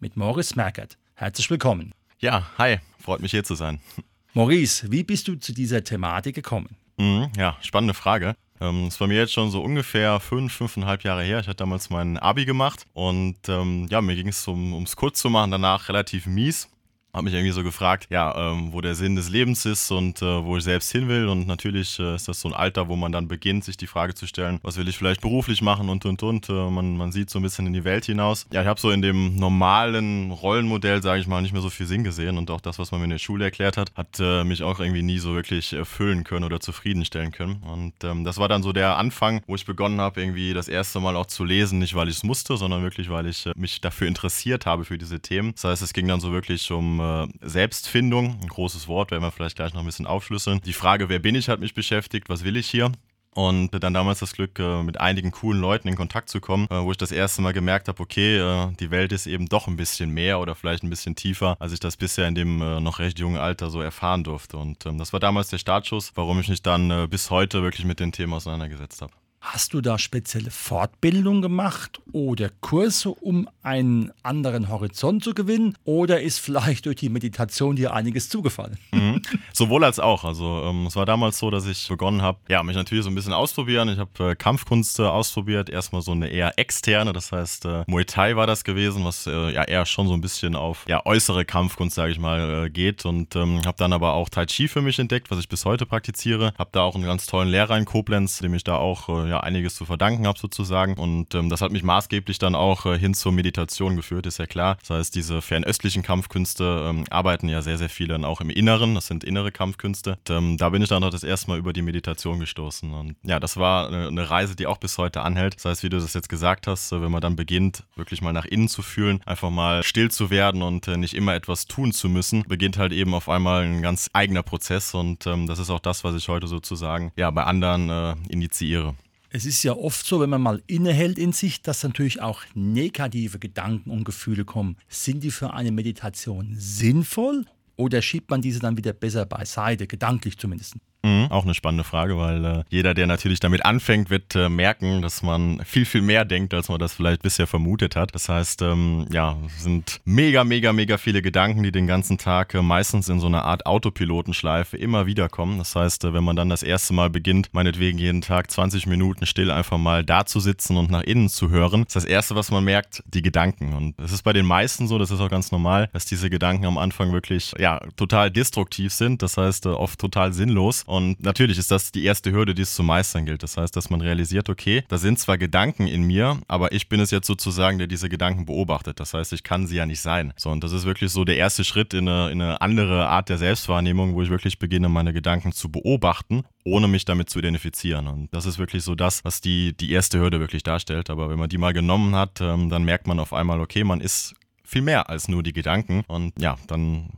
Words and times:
mit 0.00 0.16
Maurice 0.16 0.56
Merkert. 0.56 0.96
Herzlich 1.14 1.50
willkommen. 1.50 1.92
Ja, 2.18 2.50
hi, 2.58 2.78
freut 2.98 3.20
mich 3.20 3.30
hier 3.30 3.44
zu 3.44 3.54
sein. 3.54 3.80
Maurice, 4.34 4.90
wie 4.90 5.02
bist 5.02 5.28
du 5.28 5.34
zu 5.36 5.52
dieser 5.52 5.84
Thematik 5.84 6.34
gekommen? 6.34 6.76
Mhm, 6.96 7.30
ja, 7.36 7.56
spannende 7.60 7.94
Frage. 7.94 8.34
Ähm, 8.60 8.86
das 8.86 9.00
war 9.00 9.08
mir 9.08 9.16
jetzt 9.16 9.32
schon 9.32 9.50
so 9.50 9.62
ungefähr 9.62 10.20
fünf, 10.20 10.52
fünfeinhalb 10.52 11.02
Jahre 11.04 11.22
her. 11.22 11.40
Ich 11.40 11.46
hatte 11.46 11.56
damals 11.56 11.90
mein 11.90 12.18
Abi 12.18 12.44
gemacht 12.44 12.84
und 12.92 13.36
ähm, 13.48 13.86
ja, 13.90 14.00
mir 14.00 14.14
ging 14.14 14.28
es 14.28 14.46
um, 14.48 14.74
ums 14.74 14.96
kurz 14.96 15.20
zu 15.20 15.30
machen, 15.30 15.50
danach 15.50 15.88
relativ 15.88 16.26
mies 16.26 16.68
habe 17.12 17.24
mich 17.24 17.34
irgendwie 17.34 17.52
so 17.52 17.62
gefragt, 17.62 18.06
ja, 18.10 18.52
ähm, 18.52 18.72
wo 18.72 18.80
der 18.80 18.94
Sinn 18.94 19.16
des 19.16 19.28
Lebens 19.30 19.66
ist 19.66 19.90
und 19.90 20.22
äh, 20.22 20.44
wo 20.44 20.56
ich 20.56 20.64
selbst 20.64 20.92
hin 20.92 21.08
will. 21.08 21.26
Und 21.28 21.46
natürlich 21.46 21.98
äh, 21.98 22.14
ist 22.14 22.28
das 22.28 22.40
so 22.40 22.48
ein 22.48 22.54
Alter, 22.54 22.88
wo 22.88 22.96
man 22.96 23.10
dann 23.10 23.26
beginnt, 23.26 23.64
sich 23.64 23.76
die 23.76 23.88
Frage 23.88 24.14
zu 24.14 24.26
stellen, 24.26 24.60
was 24.62 24.76
will 24.76 24.88
ich 24.88 24.96
vielleicht 24.96 25.20
beruflich 25.20 25.60
machen 25.60 25.88
und 25.88 26.04
und 26.04 26.22
und. 26.22 26.48
Äh, 26.48 26.70
man, 26.70 26.96
man 26.96 27.10
sieht 27.10 27.30
so 27.30 27.38
ein 27.38 27.42
bisschen 27.42 27.66
in 27.66 27.72
die 27.72 27.84
Welt 27.84 28.04
hinaus. 28.04 28.46
Ja, 28.52 28.62
ich 28.62 28.68
habe 28.68 28.80
so 28.80 28.90
in 28.90 29.02
dem 29.02 29.36
normalen 29.36 30.30
Rollenmodell, 30.30 31.02
sage 31.02 31.20
ich 31.20 31.26
mal, 31.26 31.42
nicht 31.42 31.52
mehr 31.52 31.62
so 31.62 31.70
viel 31.70 31.86
Sinn 31.86 32.04
gesehen. 32.04 32.38
Und 32.38 32.50
auch 32.50 32.60
das, 32.60 32.78
was 32.78 32.92
man 32.92 33.00
mir 33.00 33.04
in 33.04 33.10
der 33.10 33.18
Schule 33.18 33.44
erklärt 33.44 33.76
hat, 33.76 33.92
hat 33.96 34.20
äh, 34.20 34.44
mich 34.44 34.62
auch 34.62 34.78
irgendwie 34.78 35.02
nie 35.02 35.18
so 35.18 35.34
wirklich 35.34 35.72
erfüllen 35.72 36.22
können 36.22 36.44
oder 36.44 36.60
zufriedenstellen 36.60 37.32
können. 37.32 37.56
Und 37.62 37.94
ähm, 38.04 38.24
das 38.24 38.38
war 38.38 38.48
dann 38.48 38.62
so 38.62 38.72
der 38.72 38.98
Anfang, 38.98 39.42
wo 39.48 39.56
ich 39.56 39.66
begonnen 39.66 40.00
habe, 40.00 40.20
irgendwie 40.20 40.54
das 40.54 40.68
erste 40.68 41.00
Mal 41.00 41.16
auch 41.16 41.26
zu 41.26 41.44
lesen. 41.44 41.80
Nicht, 41.80 41.94
weil 41.94 42.08
ich 42.08 42.16
es 42.16 42.22
musste, 42.22 42.56
sondern 42.56 42.82
wirklich, 42.82 43.10
weil 43.10 43.26
ich 43.26 43.46
äh, 43.46 43.52
mich 43.56 43.80
dafür 43.80 44.06
interessiert 44.06 44.64
habe 44.64 44.84
für 44.84 44.96
diese 44.96 45.18
Themen. 45.18 45.52
Das 45.54 45.64
heißt, 45.64 45.82
es 45.82 45.92
ging 45.92 46.06
dann 46.06 46.20
so 46.20 46.30
wirklich 46.30 46.70
um 46.70 46.99
äh, 47.00 47.26
Selbstfindung, 47.40 48.38
ein 48.40 48.48
großes 48.48 48.86
Wort, 48.86 49.10
werden 49.10 49.22
wir 49.22 49.30
vielleicht 49.30 49.56
gleich 49.56 49.72
noch 49.72 49.80
ein 49.80 49.86
bisschen 49.86 50.06
aufschlüsseln. 50.06 50.60
Die 50.64 50.72
Frage, 50.72 51.08
wer 51.08 51.18
bin 51.18 51.34
ich, 51.34 51.48
hat 51.48 51.60
mich 51.60 51.74
beschäftigt, 51.74 52.28
was 52.28 52.44
will 52.44 52.56
ich 52.56 52.68
hier? 52.68 52.92
Und 53.32 53.70
dann 53.70 53.94
damals 53.94 54.18
das 54.18 54.32
Glück, 54.32 54.58
äh, 54.58 54.82
mit 54.82 55.00
einigen 55.00 55.30
coolen 55.30 55.60
Leuten 55.60 55.88
in 55.88 55.96
Kontakt 55.96 56.28
zu 56.28 56.40
kommen, 56.40 56.66
äh, 56.70 56.82
wo 56.82 56.90
ich 56.90 56.98
das 56.98 57.12
erste 57.12 57.42
Mal 57.42 57.52
gemerkt 57.52 57.88
habe, 57.88 58.02
okay, 58.02 58.70
die 58.78 58.90
Welt 58.90 59.12
ist 59.12 59.26
eben 59.26 59.46
doch 59.46 59.68
ein 59.68 59.76
bisschen 59.76 60.10
mehr 60.10 60.40
oder 60.40 60.54
vielleicht 60.54 60.82
ein 60.82 60.90
bisschen 60.90 61.14
tiefer, 61.14 61.56
als 61.60 61.72
ich 61.72 61.80
das 61.80 61.96
bisher 61.96 62.26
in 62.26 62.34
dem 62.34 62.58
noch 62.58 62.98
recht 62.98 63.18
jungen 63.18 63.38
Alter 63.38 63.70
so 63.70 63.80
erfahren 63.80 64.24
durfte. 64.24 64.56
Und 64.56 64.84
ähm, 64.86 64.98
das 64.98 65.12
war 65.12 65.20
damals 65.20 65.48
der 65.48 65.58
Startschuss, 65.58 66.12
warum 66.16 66.40
ich 66.40 66.48
mich 66.48 66.62
dann 66.62 67.08
bis 67.08 67.30
heute 67.30 67.62
wirklich 67.62 67.86
mit 67.86 68.00
den 68.00 68.12
Themen 68.12 68.32
auseinandergesetzt 68.32 69.00
habe. 69.00 69.12
Hast 69.40 69.72
du 69.72 69.80
da 69.80 69.98
spezielle 69.98 70.50
Fortbildung 70.50 71.40
gemacht 71.40 72.02
oder 72.12 72.50
Kurse, 72.60 73.08
um 73.08 73.48
einen 73.62 74.12
anderen 74.22 74.68
Horizont 74.68 75.24
zu 75.24 75.32
gewinnen? 75.32 75.78
Oder 75.84 76.20
ist 76.20 76.38
vielleicht 76.38 76.84
durch 76.84 76.96
die 76.96 77.08
Meditation 77.08 77.74
dir 77.74 77.94
einiges 77.94 78.28
zugefallen? 78.28 78.78
Mhm. 79.00 79.22
Sowohl 79.52 79.84
als 79.84 79.98
auch. 79.98 80.24
Also 80.24 80.62
ähm, 80.64 80.86
es 80.86 80.96
war 80.96 81.06
damals 81.06 81.38
so, 81.38 81.50
dass 81.50 81.64
ich 81.66 81.88
begonnen 81.88 82.20
habe, 82.20 82.38
ja, 82.48 82.62
mich 82.62 82.76
natürlich 82.76 83.04
so 83.04 83.08
ein 83.08 83.14
bisschen 83.14 83.32
ausprobieren. 83.32 83.88
Ich 83.88 83.98
habe 83.98 84.32
äh, 84.32 84.34
Kampfkunst 84.34 85.00
ausprobiert. 85.00 85.70
Erstmal 85.70 86.02
so 86.02 86.12
eine 86.12 86.28
eher 86.28 86.58
externe, 86.58 87.12
das 87.12 87.32
heißt 87.32 87.64
äh, 87.64 87.84
Muay 87.86 88.04
Thai 88.04 88.36
war 88.36 88.46
das 88.46 88.64
gewesen, 88.64 89.04
was 89.04 89.26
äh, 89.26 89.52
ja 89.52 89.64
eher 89.64 89.86
schon 89.86 90.06
so 90.06 90.12
ein 90.14 90.20
bisschen 90.20 90.54
auf 90.54 90.84
ja, 90.86 91.06
äußere 91.06 91.44
Kampfkunst, 91.46 91.94
sage 91.94 92.12
ich 92.12 92.18
mal, 92.18 92.66
äh, 92.66 92.70
geht. 92.70 93.06
Und 93.06 93.34
ähm, 93.36 93.62
habe 93.64 93.78
dann 93.78 93.92
aber 93.92 94.12
auch 94.12 94.28
Tai 94.28 94.44
Chi 94.44 94.68
für 94.68 94.82
mich 94.82 94.98
entdeckt, 94.98 95.30
was 95.30 95.38
ich 95.38 95.48
bis 95.48 95.64
heute 95.64 95.86
praktiziere. 95.86 96.52
Habe 96.58 96.70
da 96.72 96.82
auch 96.82 96.94
einen 96.94 97.04
ganz 97.04 97.26
tollen 97.26 97.48
Lehrer 97.48 97.78
in 97.78 97.86
Koblenz, 97.86 98.38
dem 98.40 98.52
ich 98.52 98.64
da 98.64 98.76
auch 98.76 99.08
äh, 99.08 99.29
ja 99.30 99.40
einiges 99.40 99.74
zu 99.74 99.84
verdanken 99.84 100.26
habe 100.26 100.38
sozusagen. 100.38 100.94
Und 100.94 101.34
ähm, 101.34 101.48
das 101.48 101.62
hat 101.62 101.72
mich 101.72 101.82
maßgeblich 101.82 102.38
dann 102.38 102.54
auch 102.54 102.86
äh, 102.86 102.98
hin 102.98 103.14
zur 103.14 103.32
Meditation 103.32 103.96
geführt, 103.96 104.26
ist 104.26 104.38
ja 104.38 104.46
klar. 104.46 104.76
Das 104.80 104.90
heißt, 104.90 105.14
diese 105.14 105.40
fernöstlichen 105.40 106.02
Kampfkünste 106.02 106.86
ähm, 106.88 107.04
arbeiten 107.10 107.48
ja 107.48 107.62
sehr, 107.62 107.78
sehr 107.78 107.88
viele 107.88 108.10
dann 108.10 108.24
auch 108.24 108.40
im 108.40 108.50
Inneren. 108.50 108.94
Das 108.94 109.06
sind 109.06 109.24
innere 109.24 109.52
Kampfkünste. 109.52 110.18
Und, 110.28 110.30
ähm, 110.30 110.56
da 110.56 110.68
bin 110.70 110.82
ich 110.82 110.88
dann 110.88 111.04
auch 111.04 111.10
das 111.10 111.24
erste 111.24 111.50
Mal 111.50 111.58
über 111.58 111.72
die 111.72 111.82
Meditation 111.82 112.40
gestoßen. 112.40 112.92
Und 112.92 113.16
ja, 113.22 113.40
das 113.40 113.56
war 113.56 113.88
eine, 113.88 114.08
eine, 114.08 114.30
Reise, 114.30 114.56
die 114.56 114.66
auch 114.66 114.78
bis 114.78 114.98
heute 114.98 115.22
anhält. 115.22 115.56
Das 115.56 115.64
heißt, 115.64 115.82
wie 115.82 115.88
du 115.88 115.98
das 115.98 116.14
jetzt 116.14 116.28
gesagt 116.28 116.66
hast, 116.66 116.92
äh, 116.92 117.00
wenn 117.00 117.10
man 117.10 117.20
dann 117.20 117.36
beginnt, 117.36 117.84
wirklich 117.96 118.22
mal 118.22 118.32
nach 118.32 118.44
innen 118.44 118.68
zu 118.68 118.82
fühlen, 118.82 119.20
einfach 119.26 119.50
mal 119.50 119.82
still 119.82 120.10
zu 120.10 120.30
werden 120.30 120.62
und 120.62 120.88
äh, 120.88 120.96
nicht 120.96 121.14
immer 121.14 121.34
etwas 121.34 121.66
tun 121.66 121.92
zu 121.92 122.08
müssen, 122.08 122.42
beginnt 122.48 122.76
halt 122.76 122.92
eben 122.92 123.14
auf 123.14 123.28
einmal 123.28 123.62
ein 123.62 123.82
ganz 123.82 124.10
eigener 124.12 124.42
Prozess. 124.42 124.94
Und 124.94 125.26
ähm, 125.26 125.46
das 125.46 125.58
ist 125.58 125.70
auch 125.70 125.80
das, 125.80 126.04
was 126.04 126.14
ich 126.14 126.28
heute 126.28 126.46
sozusagen 126.46 127.12
ja 127.16 127.30
bei 127.30 127.44
anderen 127.44 127.90
äh, 127.90 128.14
initiiere. 128.28 128.94
Es 129.32 129.46
ist 129.46 129.62
ja 129.62 129.76
oft 129.76 130.04
so, 130.04 130.18
wenn 130.18 130.30
man 130.30 130.42
mal 130.42 130.60
innehält 130.66 131.16
in 131.16 131.32
sich, 131.32 131.62
dass 131.62 131.84
natürlich 131.84 132.20
auch 132.20 132.42
negative 132.54 133.38
Gedanken 133.38 133.90
und 133.90 134.02
Gefühle 134.02 134.44
kommen. 134.44 134.76
Sind 134.88 135.22
die 135.22 135.30
für 135.30 135.54
eine 135.54 135.70
Meditation 135.70 136.56
sinnvoll 136.58 137.46
oder 137.76 138.02
schiebt 138.02 138.28
man 138.28 138.42
diese 138.42 138.58
dann 138.58 138.76
wieder 138.76 138.92
besser 138.92 139.26
beiseite, 139.26 139.86
gedanklich 139.86 140.36
zumindest? 140.36 140.74
Mhm, 141.02 141.28
auch 141.30 141.44
eine 141.44 141.54
spannende 141.54 141.84
Frage, 141.84 142.18
weil 142.18 142.44
äh, 142.44 142.64
jeder, 142.68 142.92
der 142.92 143.06
natürlich 143.06 143.40
damit 143.40 143.64
anfängt, 143.64 144.10
wird 144.10 144.34
äh, 144.34 144.50
merken, 144.50 145.00
dass 145.00 145.22
man 145.22 145.62
viel, 145.64 145.86
viel 145.86 146.02
mehr 146.02 146.26
denkt, 146.26 146.52
als 146.52 146.68
man 146.68 146.78
das 146.78 146.92
vielleicht 146.92 147.22
bisher 147.22 147.46
vermutet 147.46 147.96
hat. 147.96 148.14
Das 148.14 148.28
heißt, 148.28 148.60
ähm, 148.60 149.06
ja, 149.10 149.36
sind 149.58 150.00
mega, 150.04 150.44
mega, 150.44 150.74
mega 150.74 150.98
viele 150.98 151.22
Gedanken, 151.22 151.62
die 151.62 151.72
den 151.72 151.86
ganzen 151.86 152.18
Tag 152.18 152.54
äh, 152.54 152.60
meistens 152.60 153.08
in 153.08 153.18
so 153.18 153.28
einer 153.28 153.44
Art 153.44 153.64
Autopilotenschleife 153.64 154.76
immer 154.76 155.06
wieder 155.06 155.30
kommen. 155.30 155.56
Das 155.56 155.74
heißt, 155.74 156.04
äh, 156.04 156.12
wenn 156.12 156.24
man 156.24 156.36
dann 156.36 156.50
das 156.50 156.62
erste 156.62 156.92
Mal 156.92 157.08
beginnt, 157.08 157.48
meinetwegen 157.52 157.96
jeden 157.98 158.20
Tag 158.20 158.50
20 158.50 158.86
Minuten 158.86 159.24
still 159.24 159.50
einfach 159.50 159.78
mal 159.78 160.04
da 160.04 160.26
zu 160.26 160.38
sitzen 160.38 160.76
und 160.76 160.90
nach 160.90 161.02
innen 161.02 161.30
zu 161.30 161.48
hören, 161.48 161.84
ist 161.84 161.96
das 161.96 162.04
Erste, 162.04 162.34
was 162.34 162.50
man 162.50 162.62
merkt, 162.62 163.02
die 163.06 163.22
Gedanken. 163.22 163.72
Und 163.72 163.98
es 163.98 164.12
ist 164.12 164.22
bei 164.22 164.34
den 164.34 164.44
meisten 164.44 164.86
so, 164.86 164.98
das 164.98 165.10
ist 165.10 165.20
auch 165.20 165.30
ganz 165.30 165.50
normal, 165.50 165.88
dass 165.94 166.04
diese 166.04 166.28
Gedanken 166.28 166.66
am 166.66 166.76
Anfang 166.76 167.12
wirklich, 167.12 167.54
ja, 167.58 167.80
total 167.96 168.30
destruktiv 168.30 168.92
sind. 168.92 169.22
Das 169.22 169.38
heißt, 169.38 169.64
äh, 169.64 169.70
oft 169.70 169.98
total 169.98 170.34
sinnlos. 170.34 170.84
Und 170.90 171.22
natürlich 171.22 171.56
ist 171.56 171.70
das 171.70 171.92
die 171.92 172.04
erste 172.04 172.32
Hürde, 172.32 172.52
die 172.52 172.62
es 172.62 172.74
zu 172.74 172.82
meistern 172.82 173.24
gilt. 173.24 173.44
Das 173.44 173.56
heißt, 173.56 173.76
dass 173.76 173.90
man 173.90 174.00
realisiert, 174.00 174.48
okay, 174.48 174.82
da 174.88 174.98
sind 174.98 175.20
zwar 175.20 175.38
Gedanken 175.38 175.86
in 175.86 176.02
mir, 176.02 176.40
aber 176.48 176.72
ich 176.72 176.88
bin 176.88 176.98
es 176.98 177.12
jetzt 177.12 177.28
sozusagen, 177.28 177.78
der 177.78 177.86
diese 177.86 178.08
Gedanken 178.08 178.44
beobachtet. 178.44 178.98
Das 178.98 179.14
heißt, 179.14 179.32
ich 179.32 179.44
kann 179.44 179.68
sie 179.68 179.76
ja 179.76 179.86
nicht 179.86 180.00
sein. 180.00 180.32
So, 180.36 180.50
und 180.50 180.64
das 180.64 180.72
ist 180.72 180.86
wirklich 180.86 181.12
so 181.12 181.24
der 181.24 181.36
erste 181.36 181.62
Schritt 181.62 181.94
in 181.94 182.08
eine, 182.08 182.32
in 182.32 182.42
eine 182.42 182.60
andere 182.60 183.06
Art 183.06 183.28
der 183.28 183.38
Selbstwahrnehmung, 183.38 184.16
wo 184.16 184.22
ich 184.22 184.30
wirklich 184.30 184.58
beginne, 184.58 184.88
meine 184.88 185.12
Gedanken 185.12 185.52
zu 185.52 185.70
beobachten, 185.70 186.42
ohne 186.64 186.88
mich 186.88 187.04
damit 187.04 187.30
zu 187.30 187.38
identifizieren. 187.38 188.08
Und 188.08 188.34
das 188.34 188.44
ist 188.44 188.58
wirklich 188.58 188.82
so 188.82 188.96
das, 188.96 189.24
was 189.24 189.40
die, 189.40 189.76
die 189.76 189.92
erste 189.92 190.18
Hürde 190.18 190.40
wirklich 190.40 190.64
darstellt. 190.64 191.08
Aber 191.08 191.30
wenn 191.30 191.38
man 191.38 191.48
die 191.48 191.58
mal 191.58 191.72
genommen 191.72 192.16
hat, 192.16 192.40
ähm, 192.40 192.68
dann 192.68 192.82
merkt 192.82 193.06
man 193.06 193.20
auf 193.20 193.32
einmal, 193.32 193.60
okay, 193.60 193.84
man 193.84 194.00
ist 194.00 194.34
viel 194.64 194.82
mehr 194.82 195.08
als 195.08 195.28
nur 195.28 195.44
die 195.44 195.52
Gedanken. 195.52 196.02
Und 196.08 196.32
ja, 196.40 196.56
dann 196.66 197.10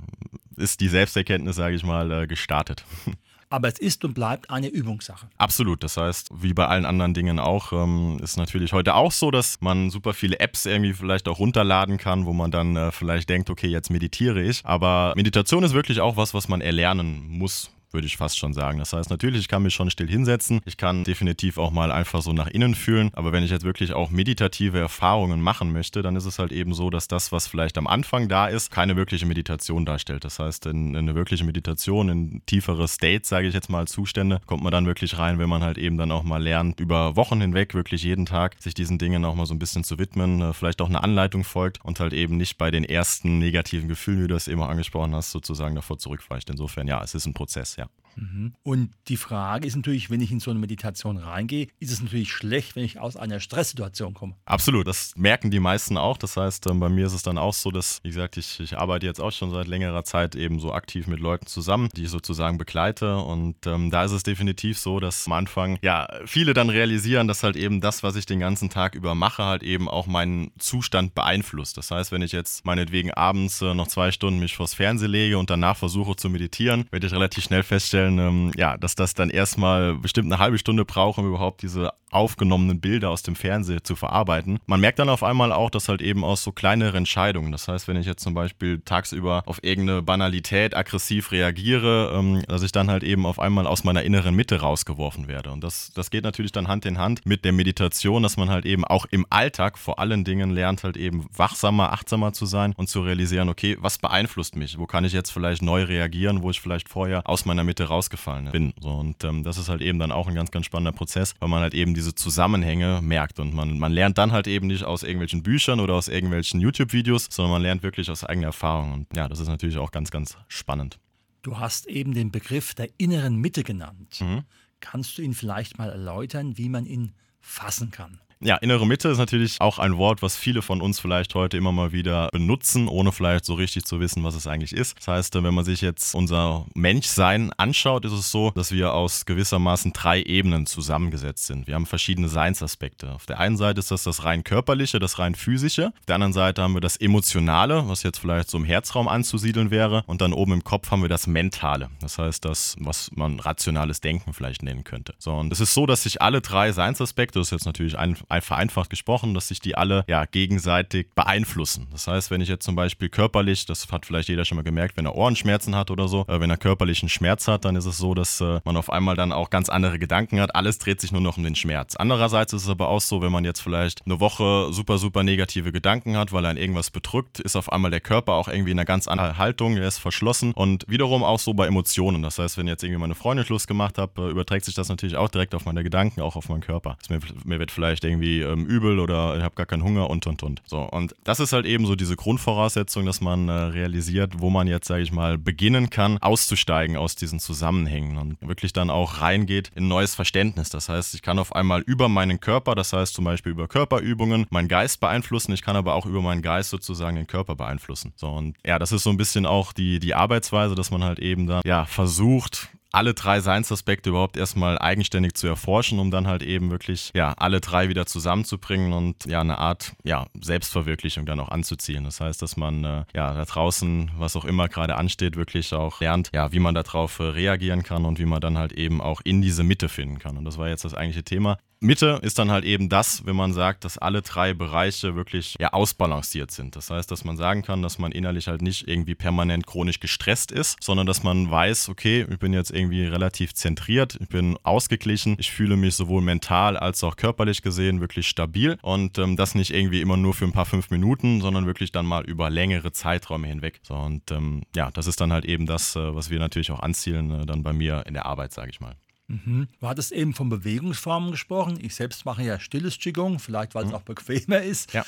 ist 0.58 0.80
die 0.80 0.88
Selbsterkenntnis, 0.88 1.56
sage 1.56 1.74
ich 1.74 1.84
mal, 1.84 2.10
äh, 2.12 2.26
gestartet. 2.26 2.84
aber 3.52 3.68
es 3.68 3.78
ist 3.78 4.04
und 4.04 4.14
bleibt 4.14 4.50
eine 4.50 4.68
Übungssache. 4.68 5.28
Absolut. 5.38 5.82
Das 5.82 5.96
heißt, 5.96 6.30
wie 6.34 6.54
bei 6.54 6.66
allen 6.66 6.84
anderen 6.84 7.14
Dingen 7.14 7.38
auch, 7.38 7.72
ähm, 7.72 8.18
ist 8.22 8.36
natürlich 8.36 8.72
heute 8.72 8.94
auch 8.94 9.12
so, 9.12 9.30
dass 9.30 9.60
man 9.60 9.90
super 9.90 10.14
viele 10.14 10.40
Apps 10.40 10.66
irgendwie 10.66 10.94
vielleicht 10.94 11.28
auch 11.28 11.38
runterladen 11.38 11.98
kann, 11.98 12.26
wo 12.26 12.32
man 12.32 12.50
dann 12.50 12.76
äh, 12.76 12.90
vielleicht 12.92 13.28
denkt, 13.28 13.50
okay, 13.50 13.68
jetzt 13.68 13.90
meditiere 13.90 14.42
ich. 14.42 14.62
Aber 14.64 15.12
Meditation 15.16 15.62
ist 15.64 15.74
wirklich 15.74 16.00
auch 16.00 16.16
was, 16.16 16.34
was 16.34 16.48
man 16.48 16.60
erlernen 16.60 17.26
muss 17.28 17.70
würde 17.92 18.06
ich 18.06 18.16
fast 18.16 18.38
schon 18.38 18.52
sagen. 18.52 18.78
Das 18.78 18.92
heißt, 18.92 19.10
natürlich, 19.10 19.40
ich 19.40 19.48
kann 19.48 19.62
mich 19.62 19.74
schon 19.74 19.90
still 19.90 20.08
hinsetzen. 20.08 20.60
Ich 20.64 20.76
kann 20.76 21.04
definitiv 21.04 21.58
auch 21.58 21.70
mal 21.70 21.92
einfach 21.92 22.22
so 22.22 22.32
nach 22.32 22.48
innen 22.48 22.74
fühlen. 22.74 23.10
Aber 23.14 23.32
wenn 23.32 23.44
ich 23.44 23.50
jetzt 23.50 23.64
wirklich 23.64 23.92
auch 23.92 24.10
meditative 24.10 24.78
Erfahrungen 24.78 25.40
machen 25.40 25.72
möchte, 25.72 26.02
dann 26.02 26.16
ist 26.16 26.26
es 26.26 26.38
halt 26.38 26.52
eben 26.52 26.74
so, 26.74 26.90
dass 26.90 27.08
das, 27.08 27.32
was 27.32 27.46
vielleicht 27.46 27.78
am 27.78 27.86
Anfang 27.86 28.28
da 28.28 28.46
ist, 28.46 28.70
keine 28.70 28.96
wirkliche 28.96 29.26
Meditation 29.26 29.84
darstellt. 29.84 30.24
Das 30.24 30.38
heißt, 30.38 30.66
in, 30.66 30.90
in 30.90 30.96
eine 30.96 31.14
wirkliche 31.14 31.44
Meditation, 31.44 32.08
in 32.08 32.42
tiefere 32.46 32.88
States, 32.88 33.28
sage 33.28 33.48
ich 33.48 33.54
jetzt 33.54 33.68
mal, 33.68 33.86
Zustände, 33.86 34.40
kommt 34.46 34.62
man 34.62 34.72
dann 34.72 34.86
wirklich 34.86 35.18
rein, 35.18 35.38
wenn 35.38 35.48
man 35.48 35.62
halt 35.62 35.78
eben 35.78 35.96
dann 35.98 36.10
auch 36.10 36.22
mal 36.22 36.42
lernt, 36.42 36.80
über 36.80 37.16
Wochen 37.16 37.40
hinweg 37.40 37.74
wirklich 37.74 38.02
jeden 38.02 38.26
Tag 38.26 38.56
sich 38.60 38.74
diesen 38.74 38.98
Dingen 38.98 39.24
auch 39.24 39.34
mal 39.34 39.46
so 39.46 39.54
ein 39.54 39.58
bisschen 39.58 39.84
zu 39.84 39.98
widmen, 39.98 40.40
äh, 40.40 40.52
vielleicht 40.52 40.80
auch 40.80 40.88
eine 40.88 41.02
Anleitung 41.02 41.44
folgt 41.44 41.84
und 41.84 42.00
halt 42.00 42.12
eben 42.12 42.36
nicht 42.36 42.58
bei 42.58 42.70
den 42.70 42.84
ersten 42.84 43.38
negativen 43.38 43.88
Gefühlen, 43.88 44.18
wie 44.18 44.28
du 44.28 44.34
das 44.34 44.48
eben 44.48 44.62
auch 44.62 44.68
angesprochen 44.68 45.14
hast, 45.14 45.30
sozusagen 45.30 45.74
davor 45.74 45.98
zurückweicht. 45.98 46.50
Insofern, 46.50 46.86
ja, 46.88 47.02
es 47.02 47.14
ist 47.14 47.26
ein 47.26 47.34
Prozess, 47.34 47.76
ja. 47.76 47.81
Mhm. 48.16 48.54
Und 48.62 48.90
die 49.08 49.16
Frage 49.16 49.66
ist 49.66 49.76
natürlich, 49.76 50.10
wenn 50.10 50.20
ich 50.20 50.30
in 50.30 50.40
so 50.40 50.50
eine 50.50 50.60
Meditation 50.60 51.16
reingehe, 51.16 51.68
ist 51.80 51.92
es 51.92 52.02
natürlich 52.02 52.32
schlecht, 52.32 52.76
wenn 52.76 52.84
ich 52.84 52.98
aus 52.98 53.16
einer 53.16 53.40
Stresssituation 53.40 54.14
komme. 54.14 54.34
Absolut, 54.44 54.86
das 54.86 55.14
merken 55.16 55.50
die 55.50 55.60
meisten 55.60 55.96
auch. 55.96 56.16
Das 56.16 56.36
heißt, 56.36 56.66
ähm, 56.68 56.80
bei 56.80 56.88
mir 56.88 57.06
ist 57.06 57.14
es 57.14 57.22
dann 57.22 57.38
auch 57.38 57.54
so, 57.54 57.70
dass, 57.70 58.00
wie 58.02 58.08
gesagt, 58.08 58.36
ich, 58.36 58.60
ich 58.60 58.76
arbeite 58.78 59.06
jetzt 59.06 59.20
auch 59.20 59.32
schon 59.32 59.50
seit 59.50 59.66
längerer 59.66 60.04
Zeit 60.04 60.34
eben 60.34 60.60
so 60.60 60.72
aktiv 60.72 61.06
mit 61.06 61.20
Leuten 61.20 61.46
zusammen, 61.46 61.88
die 61.96 62.04
ich 62.04 62.10
sozusagen 62.10 62.58
begleite. 62.58 63.18
Und 63.18 63.66
ähm, 63.66 63.90
da 63.90 64.04
ist 64.04 64.12
es 64.12 64.22
definitiv 64.22 64.78
so, 64.78 65.00
dass 65.00 65.26
am 65.26 65.32
Anfang 65.32 65.78
ja 65.82 66.08
viele 66.26 66.54
dann 66.54 66.70
realisieren, 66.70 67.28
dass 67.28 67.42
halt 67.42 67.56
eben 67.56 67.80
das, 67.80 68.02
was 68.02 68.16
ich 68.16 68.26
den 68.26 68.40
ganzen 68.40 68.70
Tag 68.70 68.94
über 68.94 69.14
mache, 69.14 69.44
halt 69.44 69.62
eben 69.62 69.88
auch 69.88 70.06
meinen 70.06 70.52
Zustand 70.58 71.14
beeinflusst. 71.14 71.76
Das 71.76 71.90
heißt, 71.90 72.12
wenn 72.12 72.22
ich 72.22 72.32
jetzt 72.32 72.64
meinetwegen 72.64 73.12
abends 73.12 73.62
äh, 73.62 73.74
noch 73.74 73.88
zwei 73.88 74.12
Stunden 74.12 74.40
mich 74.40 74.56
vors 74.56 74.74
Fernsehen 74.74 75.10
lege 75.10 75.38
und 75.38 75.50
danach 75.50 75.76
versuche 75.76 76.16
zu 76.16 76.28
meditieren, 76.28 76.86
werde 76.90 77.06
ich 77.06 77.12
relativ 77.12 77.44
schnell 77.44 77.62
feststellen, 77.62 78.01
ähm, 78.08 78.52
ja, 78.56 78.76
dass 78.76 78.94
das 78.94 79.14
dann 79.14 79.30
erstmal 79.30 79.94
bestimmt 79.94 80.32
eine 80.32 80.40
halbe 80.40 80.58
Stunde 80.58 80.84
braucht, 80.84 81.18
um 81.18 81.26
überhaupt 81.26 81.62
diese 81.62 81.92
aufgenommenen 82.14 82.80
Bilder 82.80 83.10
aus 83.10 83.22
dem 83.22 83.36
Fernsehen 83.36 83.84
zu 83.84 83.96
verarbeiten. 83.96 84.58
Man 84.66 84.80
merkt 84.80 84.98
dann 84.98 85.08
auf 85.08 85.22
einmal 85.22 85.52
auch, 85.52 85.70
dass 85.70 85.88
halt 85.88 86.02
eben 86.02 86.24
aus 86.24 86.42
so 86.42 86.52
kleineren 86.52 87.02
Entscheidungen, 87.02 87.50
das 87.50 87.66
heißt, 87.66 87.88
wenn 87.88 87.96
ich 87.96 88.06
jetzt 88.06 88.22
zum 88.22 88.32
Beispiel 88.32 88.80
tagsüber 88.84 89.42
auf 89.46 89.62
irgendeine 89.64 90.02
Banalität 90.02 90.76
aggressiv 90.76 91.32
reagiere, 91.32 92.12
ähm, 92.14 92.42
dass 92.46 92.62
ich 92.62 92.70
dann 92.70 92.90
halt 92.90 93.02
eben 93.02 93.26
auf 93.26 93.40
einmal 93.40 93.66
aus 93.66 93.82
meiner 93.82 94.02
inneren 94.02 94.36
Mitte 94.36 94.60
rausgeworfen 94.60 95.26
werde. 95.26 95.50
Und 95.50 95.64
das, 95.64 95.92
das 95.94 96.10
geht 96.10 96.22
natürlich 96.22 96.52
dann 96.52 96.68
Hand 96.68 96.86
in 96.86 96.98
Hand 96.98 97.26
mit 97.26 97.44
der 97.44 97.52
Meditation, 97.52 98.22
dass 98.22 98.36
man 98.36 98.50
halt 98.50 98.66
eben 98.66 98.84
auch 98.84 99.06
im 99.10 99.26
Alltag 99.30 99.78
vor 99.78 99.98
allen 99.98 100.22
Dingen 100.22 100.50
lernt, 100.50 100.84
halt 100.84 100.96
eben 100.96 101.26
wachsamer, 101.36 101.92
achtsamer 101.92 102.32
zu 102.32 102.46
sein 102.46 102.72
und 102.76 102.88
zu 102.88 103.02
realisieren, 103.02 103.48
okay, 103.48 103.76
was 103.80 103.98
beeinflusst 103.98 104.54
mich? 104.54 104.78
Wo 104.78 104.86
kann 104.86 105.04
ich 105.04 105.12
jetzt 105.12 105.30
vielleicht 105.30 105.62
neu 105.62 105.82
reagieren, 105.82 106.42
wo 106.42 106.50
ich 106.50 106.60
vielleicht 106.60 106.88
vorher 106.88 107.28
aus 107.28 107.44
meiner 107.44 107.64
Mitte 107.64 107.84
rausgefallen 107.84 108.52
bin? 108.52 108.72
So, 108.80 108.90
und 108.90 109.24
ähm, 109.24 109.42
das 109.42 109.58
ist 109.58 109.68
halt 109.68 109.82
eben 109.82 109.98
dann 109.98 110.12
auch 110.12 110.28
ein 110.28 110.36
ganz, 110.36 110.52
ganz 110.52 110.66
spannender 110.66 110.92
Prozess, 110.92 111.34
weil 111.40 111.48
man 111.48 111.62
halt 111.62 111.74
eben 111.74 111.94
diese 112.02 112.14
Zusammenhänge 112.14 113.00
merkt 113.00 113.38
und 113.38 113.54
man, 113.54 113.78
man 113.78 113.92
lernt 113.92 114.18
dann 114.18 114.32
halt 114.32 114.48
eben 114.48 114.66
nicht 114.66 114.82
aus 114.82 115.04
irgendwelchen 115.04 115.42
Büchern 115.44 115.78
oder 115.78 115.94
aus 115.94 116.08
irgendwelchen 116.08 116.60
YouTube-Videos, 116.60 117.28
sondern 117.30 117.52
man 117.52 117.62
lernt 117.62 117.84
wirklich 117.84 118.10
aus 118.10 118.24
eigener 118.24 118.48
Erfahrung. 118.48 118.92
Und 118.92 119.16
ja, 119.16 119.28
das 119.28 119.38
ist 119.38 119.48
natürlich 119.48 119.78
auch 119.78 119.92
ganz, 119.92 120.10
ganz 120.10 120.36
spannend. 120.48 120.98
Du 121.42 121.58
hast 121.58 121.86
eben 121.86 122.12
den 122.12 122.32
Begriff 122.32 122.74
der 122.74 122.88
inneren 122.98 123.36
Mitte 123.36 123.62
genannt. 123.62 124.20
Mhm. 124.20 124.42
Kannst 124.80 125.16
du 125.16 125.22
ihn 125.22 125.34
vielleicht 125.34 125.78
mal 125.78 125.90
erläutern, 125.90 126.58
wie 126.58 126.68
man 126.68 126.86
ihn 126.86 127.12
fassen 127.40 127.92
kann? 127.92 128.20
Ja, 128.44 128.56
innere 128.56 128.88
Mitte 128.88 129.08
ist 129.08 129.18
natürlich 129.18 129.60
auch 129.60 129.78
ein 129.78 129.98
Wort, 129.98 130.20
was 130.20 130.36
viele 130.36 130.62
von 130.62 130.80
uns 130.80 130.98
vielleicht 130.98 131.36
heute 131.36 131.56
immer 131.56 131.70
mal 131.70 131.92
wieder 131.92 132.28
benutzen, 132.32 132.88
ohne 132.88 133.12
vielleicht 133.12 133.44
so 133.44 133.54
richtig 133.54 133.84
zu 133.84 134.00
wissen, 134.00 134.24
was 134.24 134.34
es 134.34 134.48
eigentlich 134.48 134.72
ist. 134.72 134.98
Das 134.98 135.06
heißt, 135.06 135.34
wenn 135.40 135.54
man 135.54 135.64
sich 135.64 135.80
jetzt 135.80 136.12
unser 136.16 136.66
Menschsein 136.74 137.52
anschaut, 137.56 138.04
ist 138.04 138.12
es 138.12 138.32
so, 138.32 138.50
dass 138.50 138.72
wir 138.72 138.94
aus 138.94 139.26
gewissermaßen 139.26 139.92
drei 139.92 140.20
Ebenen 140.22 140.66
zusammengesetzt 140.66 141.46
sind. 141.46 141.68
Wir 141.68 141.76
haben 141.76 141.86
verschiedene 141.86 142.28
Seinsaspekte. 142.28 143.12
Auf 143.12 143.26
der 143.26 143.38
einen 143.38 143.56
Seite 143.56 143.78
ist 143.78 143.92
das 143.92 144.02
das 144.02 144.24
rein 144.24 144.42
körperliche, 144.42 144.98
das 144.98 145.20
rein 145.20 145.36
physische. 145.36 145.92
Auf 146.00 146.06
der 146.08 146.16
anderen 146.16 146.32
Seite 146.32 146.62
haben 146.62 146.74
wir 146.74 146.80
das 146.80 146.96
emotionale, 146.96 147.88
was 147.88 148.02
jetzt 148.02 148.18
vielleicht 148.18 148.50
so 148.50 148.58
im 148.58 148.64
Herzraum 148.64 149.06
anzusiedeln 149.06 149.70
wäre. 149.70 150.02
Und 150.08 150.20
dann 150.20 150.32
oben 150.32 150.54
im 150.54 150.64
Kopf 150.64 150.90
haben 150.90 151.02
wir 151.02 151.08
das 151.08 151.28
mentale. 151.28 151.90
Das 152.00 152.18
heißt, 152.18 152.44
das, 152.44 152.74
was 152.80 153.12
man 153.14 153.38
rationales 153.38 154.00
Denken 154.00 154.32
vielleicht 154.32 154.64
nennen 154.64 154.82
könnte. 154.82 155.14
So, 155.18 155.32
und 155.32 155.52
es 155.52 155.60
ist 155.60 155.74
so, 155.74 155.86
dass 155.86 156.02
sich 156.02 156.20
alle 156.20 156.40
drei 156.40 156.72
Seinsaspekte, 156.72 157.38
das 157.38 157.48
ist 157.48 157.52
jetzt 157.52 157.66
natürlich 157.66 157.96
ein 157.96 158.16
vereinfacht 158.40 158.90
gesprochen, 158.90 159.34
dass 159.34 159.48
sich 159.48 159.60
die 159.60 159.76
alle 159.76 160.04
ja 160.08 160.24
gegenseitig 160.24 161.08
beeinflussen. 161.14 161.88
Das 161.92 162.06
heißt, 162.06 162.30
wenn 162.30 162.40
ich 162.40 162.48
jetzt 162.48 162.64
zum 162.64 162.74
Beispiel 162.74 163.08
körperlich, 163.08 163.66
das 163.66 163.90
hat 163.90 164.06
vielleicht 164.06 164.28
jeder 164.28 164.44
schon 164.44 164.56
mal 164.56 164.62
gemerkt, 164.62 164.96
wenn 164.96 165.06
er 165.06 165.14
Ohrenschmerzen 165.14 165.76
hat 165.76 165.90
oder 165.90 166.08
so, 166.08 166.24
äh, 166.28 166.40
wenn 166.40 166.50
er 166.50 166.56
körperlichen 166.56 167.08
Schmerz 167.08 167.48
hat, 167.48 167.64
dann 167.64 167.76
ist 167.76 167.86
es 167.86 167.98
so, 167.98 168.14
dass 168.14 168.40
äh, 168.40 168.60
man 168.64 168.76
auf 168.76 168.90
einmal 168.90 169.16
dann 169.16 169.32
auch 169.32 169.50
ganz 169.50 169.68
andere 169.68 169.98
Gedanken 169.98 170.40
hat. 170.40 170.54
Alles 170.54 170.78
dreht 170.78 171.00
sich 171.00 171.12
nur 171.12 171.20
noch 171.20 171.36
um 171.36 171.44
den 171.44 171.54
Schmerz. 171.54 171.96
Andererseits 171.96 172.52
ist 172.52 172.62
es 172.62 172.68
aber 172.68 172.88
auch 172.88 173.00
so, 173.00 173.22
wenn 173.22 173.32
man 173.32 173.44
jetzt 173.44 173.60
vielleicht 173.60 174.04
eine 174.06 174.20
Woche 174.20 174.72
super, 174.72 174.98
super 174.98 175.22
negative 175.22 175.72
Gedanken 175.72 176.16
hat, 176.16 176.32
weil 176.32 176.44
er 176.44 176.56
irgendwas 176.56 176.90
bedrückt, 176.90 177.40
ist 177.40 177.56
auf 177.56 177.72
einmal 177.72 177.90
der 177.90 178.00
Körper 178.00 178.34
auch 178.34 178.48
irgendwie 178.48 178.70
in 178.70 178.78
einer 178.78 178.86
ganz 178.86 179.08
anderen 179.08 179.38
Haltung, 179.38 179.76
er 179.76 179.88
ist 179.88 179.98
verschlossen 179.98 180.52
und 180.52 180.84
wiederum 180.88 181.24
auch 181.24 181.38
so 181.38 181.54
bei 181.54 181.66
Emotionen. 181.66 182.22
Das 182.22 182.38
heißt, 182.38 182.56
wenn 182.58 182.68
jetzt 182.68 182.82
irgendwie 182.82 183.00
meine 183.00 183.14
Freundin 183.14 183.44
Schluss 183.44 183.66
gemacht 183.66 183.98
habe, 183.98 184.22
äh, 184.22 184.30
überträgt 184.30 184.64
sich 184.64 184.74
das 184.74 184.88
natürlich 184.88 185.16
auch 185.16 185.28
direkt 185.28 185.54
auf 185.54 185.64
meine 185.64 185.82
Gedanken, 185.82 186.20
auch 186.20 186.36
auf 186.36 186.48
meinen 186.48 186.60
Körper. 186.60 186.96
Mir, 187.08 187.20
mir 187.44 187.58
wird 187.58 187.70
vielleicht 187.70 188.04
irgendwie 188.04 188.21
irgendwie 188.22 188.40
ähm, 188.42 188.66
übel 188.66 188.98
oder 188.98 189.36
ich 189.36 189.42
habe 189.42 189.54
gar 189.54 189.66
keinen 189.66 189.82
Hunger 189.82 190.08
und 190.08 190.26
und 190.26 190.42
und. 190.42 190.62
So, 190.64 190.80
und 190.80 191.14
das 191.24 191.40
ist 191.40 191.52
halt 191.52 191.66
eben 191.66 191.86
so 191.86 191.96
diese 191.96 192.16
Grundvoraussetzung, 192.16 193.06
dass 193.06 193.20
man 193.20 193.48
äh, 193.48 193.52
realisiert, 193.52 194.34
wo 194.38 194.50
man 194.50 194.66
jetzt, 194.66 194.86
sage 194.86 195.02
ich 195.02 195.12
mal, 195.12 195.38
beginnen 195.38 195.90
kann, 195.90 196.18
auszusteigen 196.18 196.96
aus 196.96 197.16
diesen 197.16 197.40
Zusammenhängen 197.40 198.16
und 198.18 198.36
wirklich 198.40 198.72
dann 198.72 198.90
auch 198.90 199.20
reingeht 199.20 199.70
in 199.74 199.88
neues 199.88 200.14
Verständnis. 200.14 200.70
Das 200.70 200.88
heißt, 200.88 201.14
ich 201.14 201.22
kann 201.22 201.38
auf 201.38 201.54
einmal 201.54 201.80
über 201.82 202.08
meinen 202.08 202.40
Körper, 202.40 202.74
das 202.74 202.92
heißt 202.92 203.14
zum 203.14 203.24
Beispiel 203.24 203.52
über 203.52 203.68
Körperübungen, 203.68 204.46
meinen 204.50 204.68
Geist 204.68 205.00
beeinflussen. 205.00 205.52
Ich 205.52 205.62
kann 205.62 205.76
aber 205.76 205.94
auch 205.94 206.06
über 206.06 206.22
meinen 206.22 206.42
Geist 206.42 206.70
sozusagen 206.70 207.16
den 207.16 207.26
Körper 207.26 207.56
beeinflussen. 207.56 208.12
So, 208.16 208.28
und 208.28 208.56
ja, 208.64 208.78
das 208.78 208.92
ist 208.92 209.02
so 209.02 209.10
ein 209.10 209.16
bisschen 209.16 209.46
auch 209.46 209.72
die, 209.72 209.98
die 209.98 210.14
Arbeitsweise, 210.14 210.74
dass 210.74 210.90
man 210.90 211.04
halt 211.04 211.18
eben 211.18 211.46
dann 211.46 211.62
ja 211.64 211.84
versucht, 211.84 212.68
alle 212.92 213.14
drei 213.14 213.40
Seinsaspekte 213.40 214.10
überhaupt 214.10 214.36
erstmal 214.36 214.78
eigenständig 214.78 215.34
zu 215.34 215.46
erforschen, 215.46 215.98
um 215.98 216.10
dann 216.10 216.26
halt 216.26 216.42
eben 216.42 216.70
wirklich 216.70 217.10
ja 217.14 217.32
alle 217.38 217.60
drei 217.60 217.88
wieder 217.88 218.06
zusammenzubringen 218.06 218.92
und 218.92 219.24
ja 219.24 219.40
eine 219.40 219.58
Art 219.58 219.94
ja 220.04 220.26
Selbstverwirklichung 220.40 221.26
dann 221.26 221.40
auch 221.40 221.48
anzuziehen. 221.48 222.04
Das 222.04 222.20
heißt, 222.20 222.42
dass 222.42 222.56
man 222.56 222.84
äh, 222.84 223.04
ja 223.14 223.32
da 223.34 223.44
draußen, 223.44 224.10
was 224.18 224.36
auch 224.36 224.44
immer 224.44 224.68
gerade 224.68 224.96
ansteht, 224.96 225.36
wirklich 225.36 225.72
auch 225.72 226.00
lernt, 226.00 226.30
ja, 226.34 226.52
wie 226.52 226.60
man 226.60 226.74
darauf 226.74 227.18
äh, 227.18 227.24
reagieren 227.24 227.82
kann 227.82 228.04
und 228.04 228.18
wie 228.18 228.26
man 228.26 228.40
dann 228.40 228.58
halt 228.58 228.72
eben 228.72 229.00
auch 229.00 229.20
in 229.24 229.40
diese 229.40 229.62
Mitte 229.62 229.88
finden 229.88 230.18
kann. 230.18 230.36
Und 230.36 230.44
das 230.44 230.58
war 230.58 230.68
jetzt 230.68 230.84
das 230.84 230.94
eigentliche 230.94 231.24
Thema. 231.24 231.58
Mitte 231.82 232.20
ist 232.22 232.38
dann 232.38 232.50
halt 232.50 232.64
eben 232.64 232.88
das, 232.88 233.26
wenn 233.26 233.36
man 233.36 233.52
sagt, 233.52 233.84
dass 233.84 233.98
alle 233.98 234.22
drei 234.22 234.54
Bereiche 234.54 235.16
wirklich 235.16 235.56
ja 235.58 235.72
ausbalanciert 235.72 236.50
sind. 236.50 236.76
Das 236.76 236.90
heißt, 236.90 237.10
dass 237.10 237.24
man 237.24 237.36
sagen 237.36 237.62
kann, 237.62 237.82
dass 237.82 237.98
man 237.98 238.12
innerlich 238.12 238.48
halt 238.48 238.62
nicht 238.62 238.88
irgendwie 238.88 239.14
permanent 239.14 239.66
chronisch 239.66 240.00
gestresst 240.00 240.52
ist, 240.52 240.76
sondern 240.80 241.06
dass 241.06 241.22
man 241.22 241.50
weiß, 241.50 241.88
okay, 241.88 242.26
ich 242.30 242.38
bin 242.38 242.52
jetzt 242.52 242.70
irgendwie 242.70 243.04
relativ 243.04 243.54
zentriert, 243.54 244.16
ich 244.20 244.28
bin 244.28 244.56
ausgeglichen, 244.62 245.36
ich 245.38 245.50
fühle 245.50 245.76
mich 245.76 245.96
sowohl 245.96 246.22
mental 246.22 246.76
als 246.76 247.02
auch 247.04 247.16
körperlich 247.16 247.62
gesehen 247.62 248.00
wirklich 248.00 248.28
stabil 248.28 248.78
und 248.82 249.18
ähm, 249.18 249.36
das 249.36 249.54
nicht 249.54 249.74
irgendwie 249.74 250.00
immer 250.00 250.16
nur 250.16 250.34
für 250.34 250.44
ein 250.44 250.52
paar 250.52 250.66
fünf 250.66 250.90
Minuten, 250.90 251.40
sondern 251.40 251.66
wirklich 251.66 251.92
dann 251.92 252.06
mal 252.06 252.24
über 252.24 252.48
längere 252.48 252.92
Zeiträume 252.92 253.48
hinweg. 253.48 253.80
So, 253.82 253.94
und 253.94 254.30
ähm, 254.30 254.62
ja, 254.76 254.90
das 254.92 255.06
ist 255.06 255.20
dann 255.20 255.32
halt 255.32 255.44
eben 255.44 255.66
das, 255.66 255.96
äh, 255.96 256.14
was 256.14 256.30
wir 256.30 256.38
natürlich 256.38 256.70
auch 256.70 256.80
anzielen, 256.80 257.42
äh, 257.42 257.46
dann 257.46 257.62
bei 257.62 257.72
mir 257.72 258.04
in 258.06 258.14
der 258.14 258.26
Arbeit, 258.26 258.52
sage 258.52 258.70
ich 258.70 258.80
mal. 258.80 258.96
Mhm. 259.32 259.68
Du 259.80 259.88
hattest 259.88 260.12
eben 260.12 260.34
von 260.34 260.48
Bewegungsformen 260.48 261.30
gesprochen. 261.30 261.78
Ich 261.80 261.94
selbst 261.94 262.24
mache 262.24 262.42
ja 262.42 262.60
stilles 262.60 262.98
Qigong, 262.98 263.38
vielleicht 263.38 263.74
weil 263.74 263.84
es 263.84 263.90
mhm. 263.90 263.96
auch 263.96 264.02
bequemer 264.02 264.62
ist. 264.62 264.92
Ja 264.92 265.04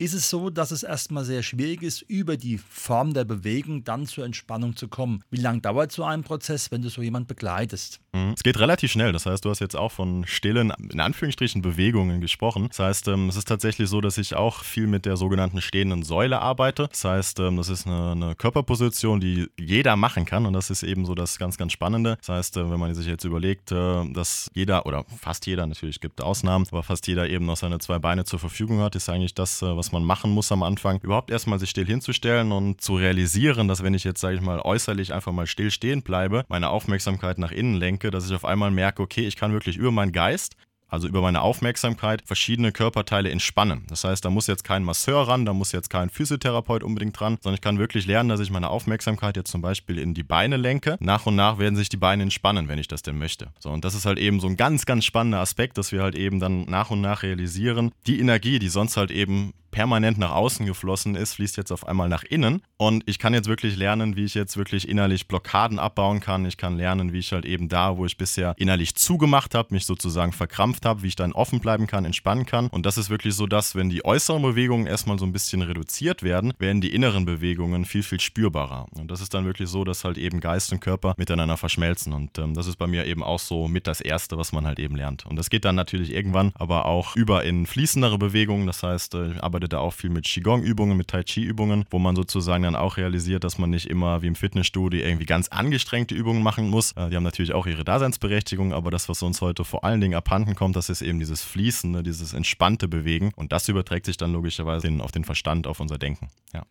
ist 0.00 0.14
es 0.14 0.30
so, 0.30 0.48
dass 0.48 0.70
es 0.70 0.82
erstmal 0.82 1.26
sehr 1.26 1.42
schwierig 1.42 1.82
ist, 1.82 2.00
über 2.00 2.38
die 2.38 2.56
Form 2.56 3.12
der 3.12 3.24
Bewegung 3.24 3.84
dann 3.84 4.06
zur 4.06 4.24
Entspannung 4.24 4.74
zu 4.74 4.88
kommen. 4.88 5.22
Wie 5.30 5.40
lange 5.40 5.60
dauert 5.60 5.92
so 5.92 6.04
ein 6.04 6.22
Prozess, 6.22 6.70
wenn 6.70 6.80
du 6.80 6.88
so 6.88 7.02
jemand 7.02 7.28
begleitest? 7.28 8.00
Mhm. 8.12 8.32
Es 8.34 8.42
geht 8.42 8.58
relativ 8.58 8.90
schnell. 8.90 9.12
Das 9.12 9.26
heißt, 9.26 9.44
du 9.44 9.50
hast 9.50 9.60
jetzt 9.60 9.76
auch 9.76 9.92
von 9.92 10.24
stillen, 10.26 10.72
in 10.90 11.00
Anführungsstrichen, 11.00 11.60
Bewegungen 11.60 12.22
gesprochen. 12.22 12.68
Das 12.68 12.78
heißt, 12.78 13.08
ähm, 13.08 13.28
es 13.28 13.36
ist 13.36 13.46
tatsächlich 13.46 13.90
so, 13.90 14.00
dass 14.00 14.16
ich 14.16 14.34
auch 14.34 14.64
viel 14.64 14.86
mit 14.86 15.04
der 15.04 15.18
sogenannten 15.18 15.60
stehenden 15.60 16.02
Säule 16.02 16.40
arbeite. 16.40 16.88
Das 16.88 17.04
heißt, 17.04 17.40
ähm, 17.40 17.58
das 17.58 17.68
ist 17.68 17.86
eine, 17.86 18.12
eine 18.12 18.34
Körperposition, 18.36 19.20
die 19.20 19.48
jeder 19.58 19.96
machen 19.96 20.24
kann. 20.24 20.46
Und 20.46 20.54
das 20.54 20.70
ist 20.70 20.82
eben 20.82 21.04
so 21.04 21.14
das 21.14 21.38
ganz, 21.38 21.58
ganz 21.58 21.72
Spannende. 21.72 22.16
Das 22.20 22.30
heißt, 22.30 22.56
äh, 22.56 22.70
wenn 22.70 22.80
man 22.80 22.94
sich 22.94 23.06
jetzt 23.06 23.24
überlegt, 23.24 23.70
äh, 23.70 24.10
dass 24.12 24.50
jeder 24.54 24.86
oder 24.86 25.04
fast 25.20 25.46
jeder, 25.46 25.66
natürlich 25.66 26.00
gibt 26.00 26.22
Ausnahmen, 26.22 26.66
aber 26.70 26.82
fast 26.82 27.06
jeder 27.06 27.28
eben 27.28 27.44
noch 27.44 27.58
seine 27.58 27.78
zwei 27.80 27.98
Beine 27.98 28.24
zur 28.24 28.38
Verfügung 28.38 28.80
hat, 28.80 28.96
ist 28.96 29.10
eigentlich 29.10 29.34
das, 29.34 29.60
äh, 29.60 29.76
man 29.92 30.04
machen 30.04 30.30
muss 30.30 30.52
am 30.52 30.62
Anfang, 30.62 31.00
überhaupt 31.02 31.30
erstmal 31.30 31.58
sich 31.58 31.70
still 31.70 31.86
hinzustellen 31.86 32.52
und 32.52 32.80
zu 32.80 32.96
realisieren, 32.96 33.68
dass 33.68 33.82
wenn 33.82 33.94
ich 33.94 34.04
jetzt, 34.04 34.20
sage 34.20 34.36
ich 34.36 34.42
mal, 34.42 34.60
äußerlich 34.60 35.12
einfach 35.12 35.32
mal 35.32 35.46
still 35.46 35.70
stehen 35.70 36.02
bleibe, 36.02 36.44
meine 36.48 36.70
Aufmerksamkeit 36.70 37.38
nach 37.38 37.52
innen 37.52 37.74
lenke, 37.74 38.10
dass 38.10 38.26
ich 38.26 38.34
auf 38.34 38.44
einmal 38.44 38.70
merke, 38.70 39.02
okay, 39.02 39.26
ich 39.26 39.36
kann 39.36 39.52
wirklich 39.52 39.76
über 39.76 39.90
meinen 39.90 40.12
Geist 40.12 40.56
also 40.90 41.06
über 41.08 41.22
meine 41.22 41.40
Aufmerksamkeit, 41.40 42.22
verschiedene 42.26 42.72
Körperteile 42.72 43.30
entspannen. 43.30 43.84
Das 43.88 44.04
heißt, 44.04 44.24
da 44.24 44.30
muss 44.30 44.46
jetzt 44.48 44.64
kein 44.64 44.82
Masseur 44.82 45.28
ran, 45.28 45.46
da 45.46 45.54
muss 45.54 45.72
jetzt 45.72 45.88
kein 45.88 46.10
Physiotherapeut 46.10 46.82
unbedingt 46.82 47.18
dran, 47.18 47.38
sondern 47.40 47.54
ich 47.54 47.60
kann 47.60 47.78
wirklich 47.78 48.06
lernen, 48.06 48.28
dass 48.28 48.40
ich 48.40 48.50
meine 48.50 48.68
Aufmerksamkeit 48.68 49.36
jetzt 49.36 49.50
zum 49.50 49.62
Beispiel 49.62 49.98
in 49.98 50.14
die 50.14 50.22
Beine 50.22 50.56
lenke. 50.56 50.96
Nach 51.00 51.26
und 51.26 51.36
nach 51.36 51.58
werden 51.58 51.76
sich 51.76 51.88
die 51.88 51.96
Beine 51.96 52.24
entspannen, 52.24 52.68
wenn 52.68 52.78
ich 52.78 52.88
das 52.88 53.02
denn 53.02 53.18
möchte. 53.18 53.52
So, 53.60 53.70
und 53.70 53.84
das 53.84 53.94
ist 53.94 54.04
halt 54.04 54.18
eben 54.18 54.40
so 54.40 54.48
ein 54.48 54.56
ganz, 54.56 54.84
ganz 54.84 55.04
spannender 55.04 55.38
Aspekt, 55.38 55.78
dass 55.78 55.92
wir 55.92 56.02
halt 56.02 56.16
eben 56.16 56.40
dann 56.40 56.62
nach 56.64 56.90
und 56.90 57.00
nach 57.00 57.22
realisieren, 57.22 57.92
die 58.06 58.18
Energie, 58.18 58.58
die 58.58 58.68
sonst 58.68 58.96
halt 58.96 59.10
eben 59.10 59.54
permanent 59.70 60.18
nach 60.18 60.32
außen 60.32 60.66
geflossen 60.66 61.14
ist, 61.14 61.34
fließt 61.34 61.56
jetzt 61.56 61.72
auf 61.72 61.86
einmal 61.86 62.08
nach 62.08 62.22
innen. 62.22 62.62
Und 62.76 63.02
ich 63.06 63.18
kann 63.18 63.34
jetzt 63.34 63.48
wirklich 63.48 63.76
lernen, 63.76 64.16
wie 64.16 64.24
ich 64.24 64.34
jetzt 64.34 64.56
wirklich 64.56 64.88
innerlich 64.88 65.28
Blockaden 65.28 65.78
abbauen 65.78 66.20
kann. 66.20 66.46
Ich 66.46 66.56
kann 66.56 66.76
lernen, 66.76 67.12
wie 67.12 67.18
ich 67.18 67.32
halt 67.32 67.44
eben 67.44 67.68
da, 67.68 67.96
wo 67.96 68.06
ich 68.06 68.16
bisher 68.16 68.54
innerlich 68.56 68.94
zugemacht 68.94 69.54
habe, 69.54 69.74
mich 69.74 69.86
sozusagen 69.86 70.32
verkrampft 70.32 70.86
habe, 70.86 71.02
wie 71.02 71.08
ich 71.08 71.16
dann 71.16 71.32
offen 71.32 71.60
bleiben 71.60 71.86
kann, 71.86 72.04
entspannen 72.04 72.46
kann. 72.46 72.68
Und 72.68 72.86
das 72.86 72.98
ist 72.98 73.10
wirklich 73.10 73.34
so, 73.34 73.46
dass 73.46 73.74
wenn 73.74 73.90
die 73.90 74.04
äußeren 74.04 74.42
Bewegungen 74.42 74.86
erstmal 74.86 75.18
so 75.18 75.24
ein 75.24 75.32
bisschen 75.32 75.62
reduziert 75.62 76.22
werden, 76.22 76.52
werden 76.58 76.80
die 76.80 76.94
inneren 76.94 77.24
Bewegungen 77.24 77.84
viel, 77.84 78.02
viel 78.02 78.20
spürbarer. 78.20 78.86
Und 78.98 79.10
das 79.10 79.20
ist 79.20 79.34
dann 79.34 79.44
wirklich 79.44 79.68
so, 79.68 79.84
dass 79.84 80.04
halt 80.04 80.18
eben 80.18 80.40
Geist 80.40 80.72
und 80.72 80.80
Körper 80.80 81.14
miteinander 81.16 81.56
verschmelzen. 81.56 82.12
Und 82.12 82.38
ähm, 82.38 82.54
das 82.54 82.66
ist 82.66 82.76
bei 82.76 82.86
mir 82.86 83.06
eben 83.06 83.22
auch 83.22 83.38
so 83.38 83.68
mit 83.68 83.86
das 83.86 84.00
Erste, 84.00 84.38
was 84.38 84.52
man 84.52 84.66
halt 84.66 84.78
eben 84.78 84.96
lernt. 84.96 85.26
Und 85.26 85.36
das 85.36 85.50
geht 85.50 85.64
dann 85.64 85.74
natürlich 85.74 86.12
irgendwann 86.12 86.52
aber 86.54 86.86
auch 86.86 87.16
über 87.16 87.44
in 87.44 87.66
fließendere 87.66 88.18
Bewegungen. 88.18 88.66
Das 88.66 88.82
heißt, 88.82 89.14
äh, 89.14 89.38
ich 89.60 89.64
arbeite 89.64 89.76
da 89.76 89.78
auch 89.80 89.92
viel 89.92 90.08
mit 90.08 90.24
Qigong-Übungen, 90.24 90.96
mit 90.96 91.08
Tai 91.08 91.22
Chi-Übungen, 91.22 91.84
wo 91.90 91.98
man 91.98 92.16
sozusagen 92.16 92.62
dann 92.62 92.76
auch 92.76 92.96
realisiert, 92.96 93.44
dass 93.44 93.58
man 93.58 93.68
nicht 93.68 93.86
immer 93.90 94.22
wie 94.22 94.26
im 94.26 94.34
Fitnessstudio 94.34 95.00
irgendwie 95.00 95.26
ganz 95.26 95.48
angestrengte 95.48 96.14
Übungen 96.14 96.42
machen 96.42 96.70
muss. 96.70 96.92
Äh, 96.92 97.10
die 97.10 97.16
haben 97.16 97.24
natürlich 97.24 97.52
auch 97.52 97.66
ihre 97.66 97.84
Daseinsberechtigung, 97.84 98.72
aber 98.72 98.90
das, 98.90 99.10
was 99.10 99.22
uns 99.22 99.42
heute 99.42 99.64
vor 99.64 99.84
allen 99.84 100.00
Dingen 100.00 100.14
abhanden 100.14 100.54
kommt, 100.54 100.76
das 100.76 100.88
ist 100.88 101.02
eben 101.02 101.18
dieses 101.18 101.42
Fließende, 101.42 102.02
dieses 102.02 102.32
entspannte 102.32 102.88
Bewegen. 102.88 103.32
Und 103.36 103.52
das 103.52 103.68
überträgt 103.68 104.06
sich 104.06 104.16
dann 104.16 104.32
logischerweise 104.32 104.88
auf 105.00 105.12
den 105.12 105.24
Verstand, 105.24 105.66
auf 105.66 105.78
unser 105.78 105.98
Denken. 105.98 106.28
Ja. 106.54 106.64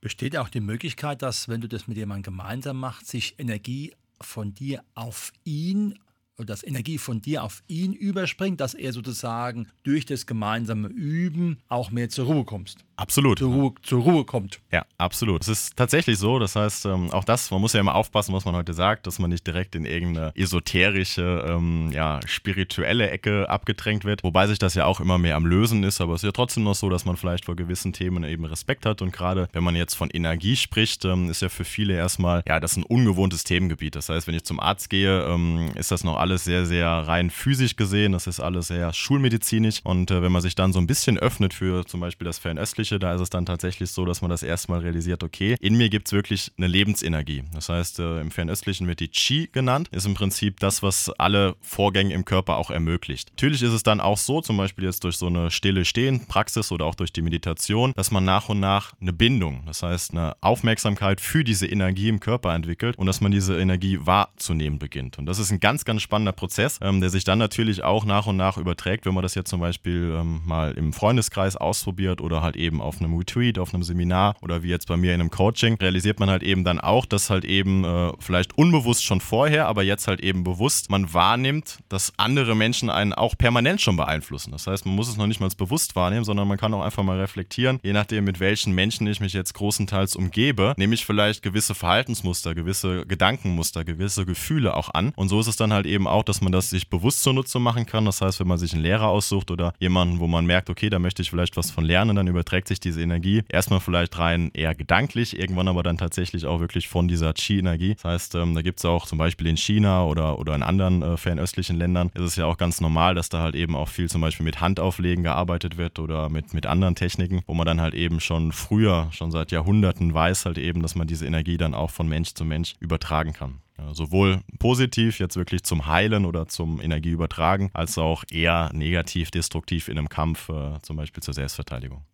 Besteht 0.00 0.34
auch 0.38 0.48
die 0.48 0.60
Möglichkeit, 0.60 1.20
dass, 1.20 1.48
wenn 1.48 1.60
du 1.60 1.68
das 1.68 1.88
mit 1.88 1.98
jemandem 1.98 2.22
gemeinsam 2.22 2.78
machst, 2.78 3.08
sich 3.08 3.34
Energie 3.38 3.92
von 4.22 4.54
dir 4.54 4.82
auf 4.94 5.32
ihn 5.44 5.98
dass 6.44 6.64
Energie 6.64 6.98
von 6.98 7.20
dir 7.20 7.44
auf 7.44 7.62
ihn 7.68 7.92
überspringt, 7.92 8.60
dass 8.60 8.74
er 8.74 8.92
sozusagen 8.92 9.68
durch 9.82 10.06
das 10.06 10.26
gemeinsame 10.26 10.88
Üben 10.88 11.58
auch 11.68 11.90
mehr 11.90 12.08
zur 12.08 12.26
Ruhe 12.26 12.44
kommst. 12.44 12.84
Absolut. 13.00 13.38
Zur 13.38 13.50
Ruhe, 13.50 13.72
zur 13.82 14.02
Ruhe 14.02 14.24
kommt. 14.24 14.60
Ja, 14.70 14.84
absolut. 14.98 15.40
Es 15.40 15.48
ist 15.48 15.74
tatsächlich 15.74 16.18
so. 16.18 16.38
Das 16.38 16.54
heißt, 16.54 16.84
ähm, 16.84 17.10
auch 17.12 17.24
das, 17.24 17.50
man 17.50 17.62
muss 17.62 17.72
ja 17.72 17.80
immer 17.80 17.94
aufpassen, 17.94 18.34
was 18.34 18.44
man 18.44 18.54
heute 18.54 18.74
sagt, 18.74 19.06
dass 19.06 19.18
man 19.18 19.30
nicht 19.30 19.46
direkt 19.46 19.74
in 19.74 19.86
irgendeine 19.86 20.32
esoterische, 20.36 21.46
ähm, 21.48 21.90
ja, 21.94 22.20
spirituelle 22.26 23.08
Ecke 23.08 23.48
abgedrängt 23.48 24.04
wird. 24.04 24.22
Wobei 24.22 24.46
sich 24.46 24.58
das 24.58 24.74
ja 24.74 24.84
auch 24.84 25.00
immer 25.00 25.16
mehr 25.16 25.36
am 25.36 25.46
Lösen 25.46 25.82
ist. 25.82 26.02
Aber 26.02 26.12
es 26.12 26.22
ist 26.22 26.26
ja 26.26 26.32
trotzdem 26.32 26.64
noch 26.64 26.74
so, 26.74 26.90
dass 26.90 27.06
man 27.06 27.16
vielleicht 27.16 27.46
vor 27.46 27.56
gewissen 27.56 27.94
Themen 27.94 28.22
eben 28.22 28.44
Respekt 28.44 28.84
hat. 28.84 29.00
Und 29.00 29.12
gerade 29.12 29.48
wenn 29.52 29.64
man 29.64 29.76
jetzt 29.76 29.94
von 29.94 30.10
Energie 30.10 30.56
spricht, 30.56 31.06
ähm, 31.06 31.30
ist 31.30 31.40
ja 31.40 31.48
für 31.48 31.64
viele 31.64 31.94
erstmal, 31.94 32.42
ja, 32.46 32.60
das 32.60 32.72
ist 32.72 32.76
ein 32.76 32.84
ungewohntes 32.84 33.44
Themengebiet. 33.44 33.96
Das 33.96 34.10
heißt, 34.10 34.26
wenn 34.26 34.34
ich 34.34 34.44
zum 34.44 34.60
Arzt 34.60 34.90
gehe, 34.90 35.24
ähm, 35.24 35.70
ist 35.74 35.90
das 35.90 36.04
noch 36.04 36.18
alles 36.18 36.29
sehr, 36.38 36.66
sehr 36.66 36.88
rein 36.88 37.30
physisch 37.30 37.76
gesehen. 37.76 38.12
Das 38.12 38.26
ist 38.26 38.40
alles 38.40 38.68
sehr 38.68 38.92
schulmedizinisch. 38.92 39.80
Und 39.84 40.10
äh, 40.10 40.22
wenn 40.22 40.32
man 40.32 40.42
sich 40.42 40.54
dann 40.54 40.72
so 40.72 40.78
ein 40.78 40.86
bisschen 40.86 41.18
öffnet 41.18 41.54
für 41.54 41.84
zum 41.86 42.00
Beispiel 42.00 42.24
das 42.24 42.38
Fernöstliche, 42.38 42.98
da 42.98 43.14
ist 43.14 43.20
es 43.20 43.30
dann 43.30 43.46
tatsächlich 43.46 43.90
so, 43.90 44.04
dass 44.04 44.20
man 44.20 44.30
das 44.30 44.42
erstmal 44.42 44.80
realisiert, 44.80 45.22
okay, 45.22 45.56
in 45.60 45.76
mir 45.76 45.88
gibt 45.88 46.08
es 46.08 46.12
wirklich 46.12 46.52
eine 46.56 46.66
Lebensenergie. 46.66 47.44
Das 47.52 47.68
heißt, 47.68 47.98
äh, 47.98 48.20
im 48.20 48.30
Fernöstlichen 48.30 48.86
wird 48.86 49.00
die 49.00 49.08
Qi 49.08 49.48
genannt, 49.52 49.88
ist 49.92 50.06
im 50.06 50.14
Prinzip 50.14 50.60
das, 50.60 50.82
was 50.82 51.10
alle 51.18 51.56
Vorgänge 51.60 52.14
im 52.14 52.24
Körper 52.24 52.56
auch 52.56 52.70
ermöglicht. 52.70 53.30
Natürlich 53.30 53.62
ist 53.62 53.72
es 53.72 53.82
dann 53.82 54.00
auch 54.00 54.18
so, 54.18 54.40
zum 54.40 54.56
Beispiel 54.56 54.84
jetzt 54.84 55.04
durch 55.04 55.16
so 55.16 55.26
eine 55.26 55.50
stille 55.50 55.84
Stehen-Praxis 55.84 56.72
oder 56.72 56.84
auch 56.84 56.94
durch 56.94 57.12
die 57.12 57.22
Meditation, 57.22 57.92
dass 57.96 58.10
man 58.10 58.24
nach 58.24 58.48
und 58.48 58.60
nach 58.60 58.92
eine 59.00 59.12
Bindung, 59.12 59.62
das 59.66 59.82
heißt 59.82 60.12
eine 60.12 60.36
Aufmerksamkeit 60.40 61.20
für 61.20 61.44
diese 61.44 61.66
Energie 61.66 62.08
im 62.08 62.20
Körper 62.20 62.54
entwickelt 62.54 62.96
und 62.96 63.06
dass 63.06 63.20
man 63.20 63.32
diese 63.32 63.58
Energie 63.58 63.98
wahrzunehmen 64.00 64.78
beginnt. 64.78 65.18
Und 65.18 65.26
das 65.26 65.38
ist 65.38 65.50
ein 65.50 65.60
ganz, 65.60 65.84
ganz 65.84 66.02
spannender 66.10 66.32
Prozess, 66.32 66.80
ähm, 66.82 67.00
der 67.00 67.08
sich 67.08 67.22
dann 67.22 67.38
natürlich 67.38 67.84
auch 67.84 68.04
nach 68.04 68.26
und 68.26 68.36
nach 68.36 68.56
überträgt, 68.56 69.06
wenn 69.06 69.14
man 69.14 69.22
das 69.22 69.36
jetzt 69.36 69.48
zum 69.48 69.60
Beispiel 69.60 70.16
ähm, 70.18 70.40
mal 70.44 70.72
im 70.72 70.92
Freundeskreis 70.92 71.54
ausprobiert 71.54 72.20
oder 72.20 72.42
halt 72.42 72.56
eben 72.56 72.80
auf 72.80 73.00
einem 73.00 73.16
Retreat, 73.16 73.60
auf 73.60 73.72
einem 73.72 73.84
Seminar 73.84 74.34
oder 74.42 74.64
wie 74.64 74.68
jetzt 74.68 74.88
bei 74.88 74.96
mir 74.96 75.14
in 75.14 75.20
einem 75.20 75.30
Coaching, 75.30 75.76
realisiert 75.76 76.18
man 76.18 76.28
halt 76.28 76.42
eben 76.42 76.64
dann 76.64 76.80
auch, 76.80 77.06
dass 77.06 77.30
halt 77.30 77.44
eben 77.44 77.84
äh, 77.84 78.10
vielleicht 78.18 78.58
unbewusst 78.58 79.04
schon 79.04 79.20
vorher, 79.20 79.68
aber 79.68 79.84
jetzt 79.84 80.08
halt 80.08 80.20
eben 80.20 80.42
bewusst, 80.42 80.90
man 80.90 81.14
wahrnimmt, 81.14 81.78
dass 81.88 82.12
andere 82.16 82.56
Menschen 82.56 82.90
einen 82.90 83.12
auch 83.12 83.38
permanent 83.38 83.80
schon 83.80 83.96
beeinflussen. 83.96 84.50
Das 84.50 84.66
heißt, 84.66 84.86
man 84.86 84.96
muss 84.96 85.08
es 85.08 85.16
noch 85.16 85.28
nicht 85.28 85.38
mal 85.38 85.50
bewusst 85.56 85.94
wahrnehmen, 85.94 86.24
sondern 86.24 86.48
man 86.48 86.58
kann 86.58 86.74
auch 86.74 86.82
einfach 86.82 87.04
mal 87.04 87.20
reflektieren, 87.20 87.78
je 87.84 87.92
nachdem, 87.92 88.24
mit 88.24 88.40
welchen 88.40 88.74
Menschen 88.74 89.06
ich 89.06 89.20
mich 89.20 89.32
jetzt 89.32 89.54
großenteils 89.54 90.16
umgebe, 90.16 90.74
nehme 90.76 90.94
ich 90.94 91.06
vielleicht 91.06 91.42
gewisse 91.42 91.76
Verhaltensmuster, 91.76 92.56
gewisse 92.56 93.06
Gedankenmuster, 93.06 93.84
gewisse 93.84 94.26
Gefühle 94.26 94.74
auch 94.74 94.92
an. 94.92 95.12
Und 95.14 95.28
so 95.28 95.38
ist 95.38 95.46
es 95.46 95.54
dann 95.54 95.72
halt 95.72 95.86
eben 95.86 95.99
auch, 96.06 96.22
dass 96.22 96.40
man 96.40 96.52
das 96.52 96.70
sich 96.70 96.88
bewusst 96.88 97.22
zunutze 97.22 97.58
machen 97.58 97.86
kann. 97.86 98.04
Das 98.04 98.20
heißt, 98.20 98.40
wenn 98.40 98.48
man 98.48 98.58
sich 98.58 98.72
einen 98.72 98.82
Lehrer 98.82 99.08
aussucht 99.08 99.50
oder 99.50 99.72
jemanden, 99.78 100.18
wo 100.20 100.26
man 100.26 100.46
merkt, 100.46 100.70
okay, 100.70 100.90
da 100.90 100.98
möchte 100.98 101.22
ich 101.22 101.30
vielleicht 101.30 101.56
was 101.56 101.70
von 101.70 101.84
lernen, 101.84 102.16
dann 102.16 102.26
überträgt 102.26 102.68
sich 102.68 102.80
diese 102.80 103.02
Energie 103.02 103.42
erstmal 103.48 103.80
vielleicht 103.80 104.18
rein 104.18 104.50
eher 104.54 104.74
gedanklich, 104.74 105.38
irgendwann 105.38 105.68
aber 105.68 105.82
dann 105.82 105.98
tatsächlich 105.98 106.46
auch 106.46 106.60
wirklich 106.60 106.88
von 106.88 107.08
dieser 107.08 107.32
Qi-Energie. 107.32 107.94
Das 107.94 108.04
heißt, 108.04 108.34
ähm, 108.36 108.54
da 108.54 108.62
gibt 108.62 108.78
es 108.78 108.84
auch 108.84 109.06
zum 109.06 109.18
Beispiel 109.18 109.46
in 109.46 109.56
China 109.56 110.04
oder, 110.04 110.38
oder 110.38 110.54
in 110.54 110.62
anderen 110.62 111.02
äh, 111.02 111.16
fernöstlichen 111.16 111.76
Ländern 111.76 112.10
ist 112.14 112.22
es 112.22 112.36
ja 112.36 112.46
auch 112.46 112.56
ganz 112.56 112.80
normal, 112.80 113.14
dass 113.14 113.28
da 113.28 113.40
halt 113.40 113.54
eben 113.54 113.74
auch 113.76 113.88
viel 113.88 114.08
zum 114.08 114.20
Beispiel 114.20 114.44
mit 114.44 114.60
Handauflegen 114.60 115.24
gearbeitet 115.24 115.76
wird 115.76 115.98
oder 115.98 116.28
mit, 116.28 116.54
mit 116.54 116.66
anderen 116.66 116.94
Techniken, 116.94 117.42
wo 117.46 117.54
man 117.54 117.66
dann 117.66 117.80
halt 117.80 117.94
eben 117.94 118.20
schon 118.20 118.52
früher, 118.52 119.08
schon 119.12 119.30
seit 119.30 119.52
Jahrhunderten 119.52 120.12
weiß 120.12 120.46
halt 120.46 120.58
eben, 120.58 120.82
dass 120.82 120.94
man 120.94 121.06
diese 121.06 121.26
Energie 121.26 121.56
dann 121.56 121.74
auch 121.74 121.90
von 121.90 122.08
Mensch 122.08 122.34
zu 122.34 122.44
Mensch 122.44 122.74
übertragen 122.80 123.32
kann. 123.32 123.60
Sowohl 123.92 124.40
positiv 124.58 125.18
jetzt 125.18 125.36
wirklich 125.36 125.62
zum 125.62 125.86
Heilen 125.86 126.24
oder 126.24 126.48
zum 126.48 126.80
Energieübertragen, 126.80 127.70
als 127.72 127.98
auch 127.98 128.24
eher 128.30 128.70
negativ, 128.72 129.30
destruktiv 129.30 129.88
in 129.88 129.98
einem 129.98 130.08
Kampf, 130.08 130.48
äh, 130.48 130.80
zum 130.82 130.96
Beispiel 130.96 131.22
zur 131.22 131.34
Selbstverteidigung. 131.34 132.04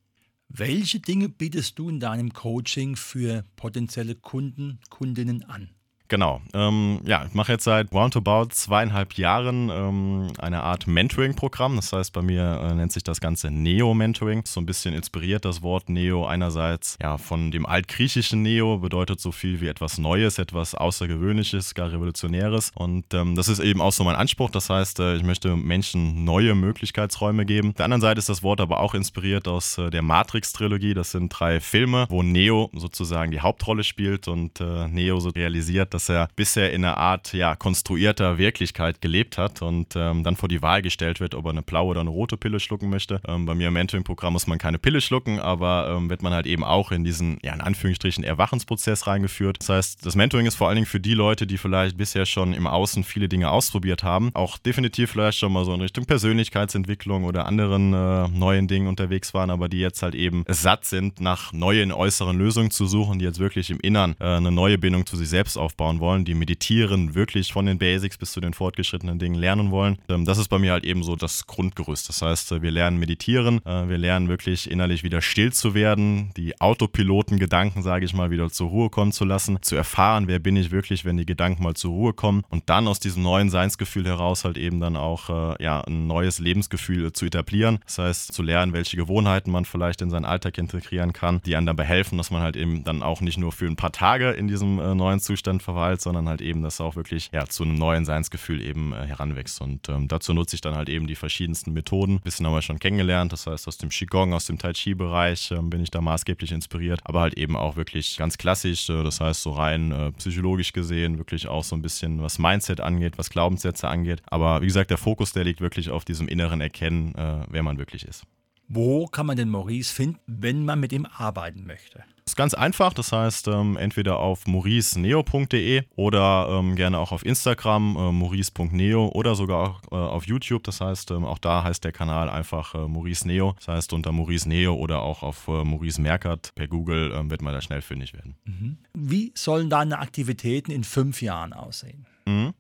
Welche 0.49 1.00
Dinge 1.00 1.28
bietest 1.28 1.78
du 1.78 1.88
in 1.88 2.00
deinem 2.00 2.32
Coaching 2.32 2.96
für 2.96 3.44
potenzielle 3.56 4.14
Kunden, 4.14 4.78
Kundinnen 4.90 5.44
an? 5.44 5.70
Genau. 6.08 6.40
Ähm, 6.54 7.00
ja, 7.04 7.25
ich 7.26 7.34
mache 7.34 7.52
jetzt 7.52 7.64
seit 7.64 7.92
roundabout 7.92 8.50
zweieinhalb 8.50 9.14
Jahren 9.14 9.70
ähm, 9.70 10.28
eine 10.38 10.62
Art 10.62 10.86
Mentoring-Programm. 10.86 11.76
Das 11.76 11.92
heißt, 11.92 12.12
bei 12.12 12.22
mir 12.22 12.60
äh, 12.62 12.75
nennt 12.75 12.92
sich 12.92 13.02
das 13.02 13.20
Ganze 13.20 13.50
Neo-Mentoring. 13.50 14.42
So 14.46 14.60
ein 14.60 14.66
bisschen 14.66 14.94
inspiriert 14.94 15.44
das 15.44 15.62
Wort 15.62 15.88
Neo 15.88 16.26
einerseits 16.26 16.96
ja 17.02 17.18
von 17.18 17.50
dem 17.50 17.66
altgriechischen 17.66 18.42
Neo, 18.42 18.78
bedeutet 18.78 19.20
so 19.20 19.32
viel 19.32 19.60
wie 19.60 19.66
etwas 19.66 19.98
Neues, 19.98 20.38
etwas 20.38 20.75
Außergewöhnliches, 20.75 21.75
gar 21.75 21.90
Revolutionäres. 21.90 22.70
Und 22.75 23.12
ähm, 23.12 23.34
das 23.34 23.48
ist 23.48 23.58
eben 23.58 23.80
auch 23.80 23.92
so 23.92 24.04
mein 24.04 24.16
Anspruch. 24.16 24.50
Das 24.50 24.70
heißt, 24.70 25.00
äh, 25.00 25.16
ich 25.16 25.25
möchte 25.25 25.56
Menschen 25.56 26.25
neue 26.25 26.54
Möglichkeitsräume 26.54 27.46
geben. 27.46 27.70
Auf 27.70 27.76
der 27.76 27.84
anderen 27.86 28.00
Seite 28.00 28.18
ist 28.20 28.28
das 28.28 28.44
Wort 28.44 28.60
aber 28.60 28.78
auch 28.78 28.94
inspiriert 28.94 29.48
aus 29.48 29.76
äh, 29.78 29.90
der 29.90 30.02
Matrix-Trilogie. 30.02 30.94
Das 30.94 31.10
sind 31.10 31.30
drei 31.30 31.58
Filme, 31.58 32.06
wo 32.10 32.22
Neo 32.22 32.70
sozusagen 32.75 33.32
die 33.32 33.40
Hauptrolle 33.40 33.82
spielt 33.82 34.28
und 34.28 34.60
äh, 34.60 34.86
Neo 34.88 35.18
so 35.18 35.30
realisiert, 35.30 35.95
dass 35.96 36.10
er 36.10 36.28
bisher 36.36 36.74
in 36.74 36.84
einer 36.84 36.98
Art 36.98 37.32
ja, 37.32 37.56
konstruierter 37.56 38.36
Wirklichkeit 38.36 39.00
gelebt 39.00 39.38
hat 39.38 39.62
und 39.62 39.96
ähm, 39.96 40.24
dann 40.24 40.36
vor 40.36 40.50
die 40.50 40.60
Wahl 40.60 40.82
gestellt 40.82 41.20
wird, 41.20 41.34
ob 41.34 41.46
er 41.46 41.50
eine 41.52 41.62
blaue 41.62 41.88
oder 41.88 42.02
eine 42.02 42.10
rote 42.10 42.36
Pille 42.36 42.60
schlucken 42.60 42.90
möchte. 42.90 43.18
Ähm, 43.26 43.46
bei 43.46 43.54
mir 43.54 43.68
im 43.68 43.74
Mentoring-Programm 43.74 44.34
muss 44.34 44.46
man 44.46 44.58
keine 44.58 44.78
Pille 44.78 45.00
schlucken, 45.00 45.40
aber 45.40 45.88
ähm, 45.96 46.10
wird 46.10 46.22
man 46.22 46.34
halt 46.34 46.44
eben 46.44 46.64
auch 46.64 46.92
in 46.92 47.02
diesen, 47.02 47.38
ja, 47.42 47.54
in 47.54 47.62
Anführungsstrichen, 47.62 48.24
Erwachensprozess 48.24 49.06
reingeführt. 49.06 49.56
Das 49.60 49.70
heißt, 49.70 50.04
das 50.04 50.16
Mentoring 50.16 50.44
ist 50.44 50.56
vor 50.56 50.68
allen 50.68 50.76
Dingen 50.76 50.86
für 50.86 51.00
die 51.00 51.14
Leute, 51.14 51.46
die 51.46 51.56
vielleicht 51.56 51.96
bisher 51.96 52.26
schon 52.26 52.52
im 52.52 52.66
Außen 52.66 53.02
viele 53.02 53.30
Dinge 53.30 53.50
ausprobiert 53.50 54.02
haben, 54.02 54.30
auch 54.34 54.58
definitiv 54.58 55.12
vielleicht 55.12 55.38
schon 55.38 55.52
mal 55.52 55.64
so 55.64 55.72
in 55.72 55.80
Richtung 55.80 56.04
Persönlichkeitsentwicklung 56.04 57.24
oder 57.24 57.46
anderen 57.46 57.94
äh, 57.94 58.28
neuen 58.28 58.68
Dingen 58.68 58.86
unterwegs 58.86 59.32
waren, 59.32 59.48
aber 59.48 59.70
die 59.70 59.78
jetzt 59.78 60.02
halt 60.02 60.14
eben 60.14 60.44
satt 60.46 60.84
sind, 60.84 61.22
nach 61.22 61.54
neuen 61.54 61.90
äußeren 61.90 62.36
Lösungen 62.36 62.70
zu 62.70 62.84
suchen, 62.84 63.18
die 63.18 63.24
jetzt 63.24 63.38
wirklich 63.38 63.70
im 63.70 63.80
Innern 63.80 64.14
äh, 64.20 64.24
eine 64.24 64.50
neue 64.50 64.76
Bindung 64.76 65.06
zu 65.06 65.16
sich 65.16 65.30
selbst 65.30 65.56
aufbauen 65.56 65.85
aufbauen 65.86 66.00
wollen, 66.00 66.24
die 66.24 66.34
meditieren, 66.34 67.14
wirklich 67.14 67.52
von 67.52 67.66
den 67.66 67.78
Basics 67.78 68.18
bis 68.18 68.32
zu 68.32 68.40
den 68.40 68.54
fortgeschrittenen 68.54 69.18
Dingen 69.18 69.36
lernen 69.36 69.70
wollen. 69.70 69.98
Ähm, 70.08 70.24
das 70.24 70.38
ist 70.38 70.48
bei 70.48 70.58
mir 70.58 70.72
halt 70.72 70.84
eben 70.84 71.02
so 71.02 71.16
das 71.16 71.46
Grundgerüst. 71.46 72.08
Das 72.08 72.22
heißt, 72.22 72.52
äh, 72.52 72.62
wir 72.62 72.70
lernen 72.70 72.98
meditieren, 72.98 73.64
äh, 73.64 73.88
wir 73.88 73.98
lernen 73.98 74.28
wirklich 74.28 74.70
innerlich 74.70 75.04
wieder 75.04 75.22
still 75.22 75.52
zu 75.52 75.74
werden, 75.74 76.30
die 76.36 76.60
Autopiloten-Gedanken, 76.60 77.82
sage 77.82 78.04
ich 78.04 78.14
mal, 78.14 78.30
wieder 78.30 78.50
zur 78.50 78.68
Ruhe 78.68 78.90
kommen 78.90 79.12
zu 79.12 79.24
lassen, 79.24 79.58
zu 79.62 79.76
erfahren, 79.76 80.26
wer 80.26 80.38
bin 80.38 80.56
ich 80.56 80.70
wirklich, 80.70 81.04
wenn 81.04 81.16
die 81.16 81.26
Gedanken 81.26 81.62
mal 81.62 81.74
zur 81.74 81.92
Ruhe 81.92 82.12
kommen 82.12 82.42
und 82.48 82.68
dann 82.68 82.88
aus 82.88 82.98
diesem 82.98 83.22
neuen 83.22 83.50
Seinsgefühl 83.50 84.06
heraus 84.06 84.44
halt 84.44 84.58
eben 84.58 84.80
dann 84.80 84.96
auch 84.96 85.30
äh, 85.30 85.62
ja, 85.62 85.82
ein 85.82 86.06
neues 86.06 86.40
Lebensgefühl 86.40 87.12
zu 87.12 87.26
etablieren. 87.26 87.78
Das 87.84 87.98
heißt, 87.98 88.32
zu 88.32 88.42
lernen, 88.42 88.72
welche 88.72 88.96
Gewohnheiten 88.96 89.50
man 89.50 89.64
vielleicht 89.64 90.02
in 90.02 90.10
seinen 90.10 90.24
Alltag 90.24 90.58
integrieren 90.58 91.12
kann, 91.12 91.40
die 91.46 91.54
einem 91.54 91.66
dabei 91.66 91.84
helfen, 91.84 92.18
dass 92.18 92.30
man 92.30 92.42
halt 92.42 92.56
eben 92.56 92.82
dann 92.82 93.02
auch 93.02 93.20
nicht 93.20 93.38
nur 93.38 93.52
für 93.52 93.66
ein 93.66 93.76
paar 93.76 93.92
Tage 93.92 94.30
in 94.30 94.48
diesem 94.48 94.76
neuen 94.96 95.20
Zustand 95.20 95.62
verweilt, 95.62 95.75
verweilt, 95.76 96.00
sondern 96.00 96.28
halt 96.28 96.40
eben, 96.40 96.62
dass 96.62 96.80
er 96.80 96.87
auch 96.87 96.97
wirklich 96.97 97.30
ja, 97.33 97.47
zu 97.47 97.62
einem 97.62 97.75
neuen 97.75 98.04
Seinsgefühl 98.04 98.62
eben 98.62 98.92
äh, 98.92 99.06
heranwächst. 99.06 99.61
Und 99.61 99.88
ähm, 99.88 100.09
dazu 100.09 100.33
nutze 100.33 100.56
ich 100.56 100.62
dann 100.62 100.75
halt 100.75 100.88
eben 100.88 101.06
die 101.06 101.14
verschiedensten 101.14 101.73
Methoden. 101.73 102.16
Ein 102.16 102.21
bisschen 102.21 102.47
haben 102.47 102.54
wir 102.54 102.62
schon 102.62 102.78
kennengelernt, 102.78 103.33
das 103.33 103.47
heißt 103.47 103.68
aus 103.68 103.76
dem 103.76 103.90
Qigong, 103.90 104.33
aus 104.33 104.47
dem 104.47 104.59
Tai 104.59 104.73
Chi-Bereich 104.73 105.50
ähm, 105.50 105.71
bin 105.71 105.83
ich 105.83 105.90
da 105.90 106.00
maßgeblich 106.00 106.52
inspiriert, 106.52 107.00
aber 107.04 107.21
halt 107.21 107.35
eben 107.35 107.56
auch 107.56 107.76
wirklich 107.76 108.16
ganz 108.16 108.38
klassisch, 108.38 108.88
äh, 108.88 109.04
das 109.04 109.21
heißt 109.21 109.42
so 109.42 109.50
rein 109.50 109.92
äh, 109.92 110.12
psychologisch 110.12 110.73
gesehen, 110.73 111.18
wirklich 111.18 111.47
auch 111.47 111.64
so 111.64 111.76
ein 111.76 111.83
bisschen 111.83 112.23
was 112.23 112.38
Mindset 112.38 112.80
angeht, 112.80 113.18
was 113.18 113.30
Glaubenssätze 113.30 113.88
angeht. 113.88 114.23
Aber 114.26 114.62
wie 114.62 114.66
gesagt, 114.66 114.90
der 114.90 114.99
Fokus, 114.99 115.33
der 115.33 115.45
liegt 115.45 115.61
wirklich 115.61 115.90
auf 115.90 116.04
diesem 116.04 116.28
inneren 116.28 116.61
Erkennen, 116.61 117.14
äh, 117.14 117.45
wer 117.49 117.62
man 117.62 117.78
wirklich 117.78 118.04
ist. 118.04 118.25
Wo 118.68 119.06
kann 119.06 119.26
man 119.26 119.37
den 119.37 119.49
Maurice 119.49 119.94
finden, 119.94 120.18
wenn 120.26 120.64
man 120.64 120.80
mit 120.80 120.92
ihm 120.92 121.06
arbeiten 121.06 121.66
möchte? 121.66 122.04
Das 122.26 122.32
ist 122.32 122.37
ganz 122.37 122.54
einfach, 122.54 122.92
das 122.92 123.12
heißt 123.12 123.46
ähm, 123.46 123.76
entweder 123.76 124.18
auf 124.18 124.49
mauriceneo.de 124.49 125.85
oder 125.94 126.49
ähm, 126.50 126.75
gerne 126.75 126.99
auch 126.99 127.12
auf 127.12 127.25
Instagram 127.25 127.96
äh, 127.96 128.11
maurice.neo 128.11 129.11
oder 129.14 129.37
sogar 129.37 129.58
auch 129.58 129.82
äh, 129.92 129.94
auf 129.94 130.26
YouTube. 130.26 130.64
Das 130.64 130.80
heißt, 130.80 131.12
ähm, 131.12 131.25
auch 131.25 131.38
da 131.38 131.62
heißt 131.62 131.85
der 131.85 131.92
Kanal 131.92 132.28
einfach 132.28 132.75
äh, 132.75 132.88
Maurice 132.88 133.28
Neo. 133.28 133.54
Das 133.58 133.68
heißt, 133.68 133.92
unter 133.92 134.11
Maurice 134.11 134.49
Neo 134.49 134.75
oder 134.75 135.02
auch 135.02 135.23
auf 135.23 135.46
äh, 135.46 135.62
Maurice 135.62 136.00
Merkert 136.00 136.52
per 136.56 136.66
Google 136.66 137.12
ähm, 137.14 137.30
wird 137.30 137.42
man 137.42 137.54
da 137.54 137.61
schnell 137.61 137.80
fündig 137.80 138.12
werden. 138.12 138.35
Mhm. 138.44 138.78
Wie 138.92 139.30
sollen 139.37 139.70
deine 139.70 140.00
Aktivitäten 140.00 140.73
in 140.73 140.82
fünf 140.82 141.23
Jahren 141.23 141.52
aussehen? 141.52 142.06
Mhm. 142.26 142.54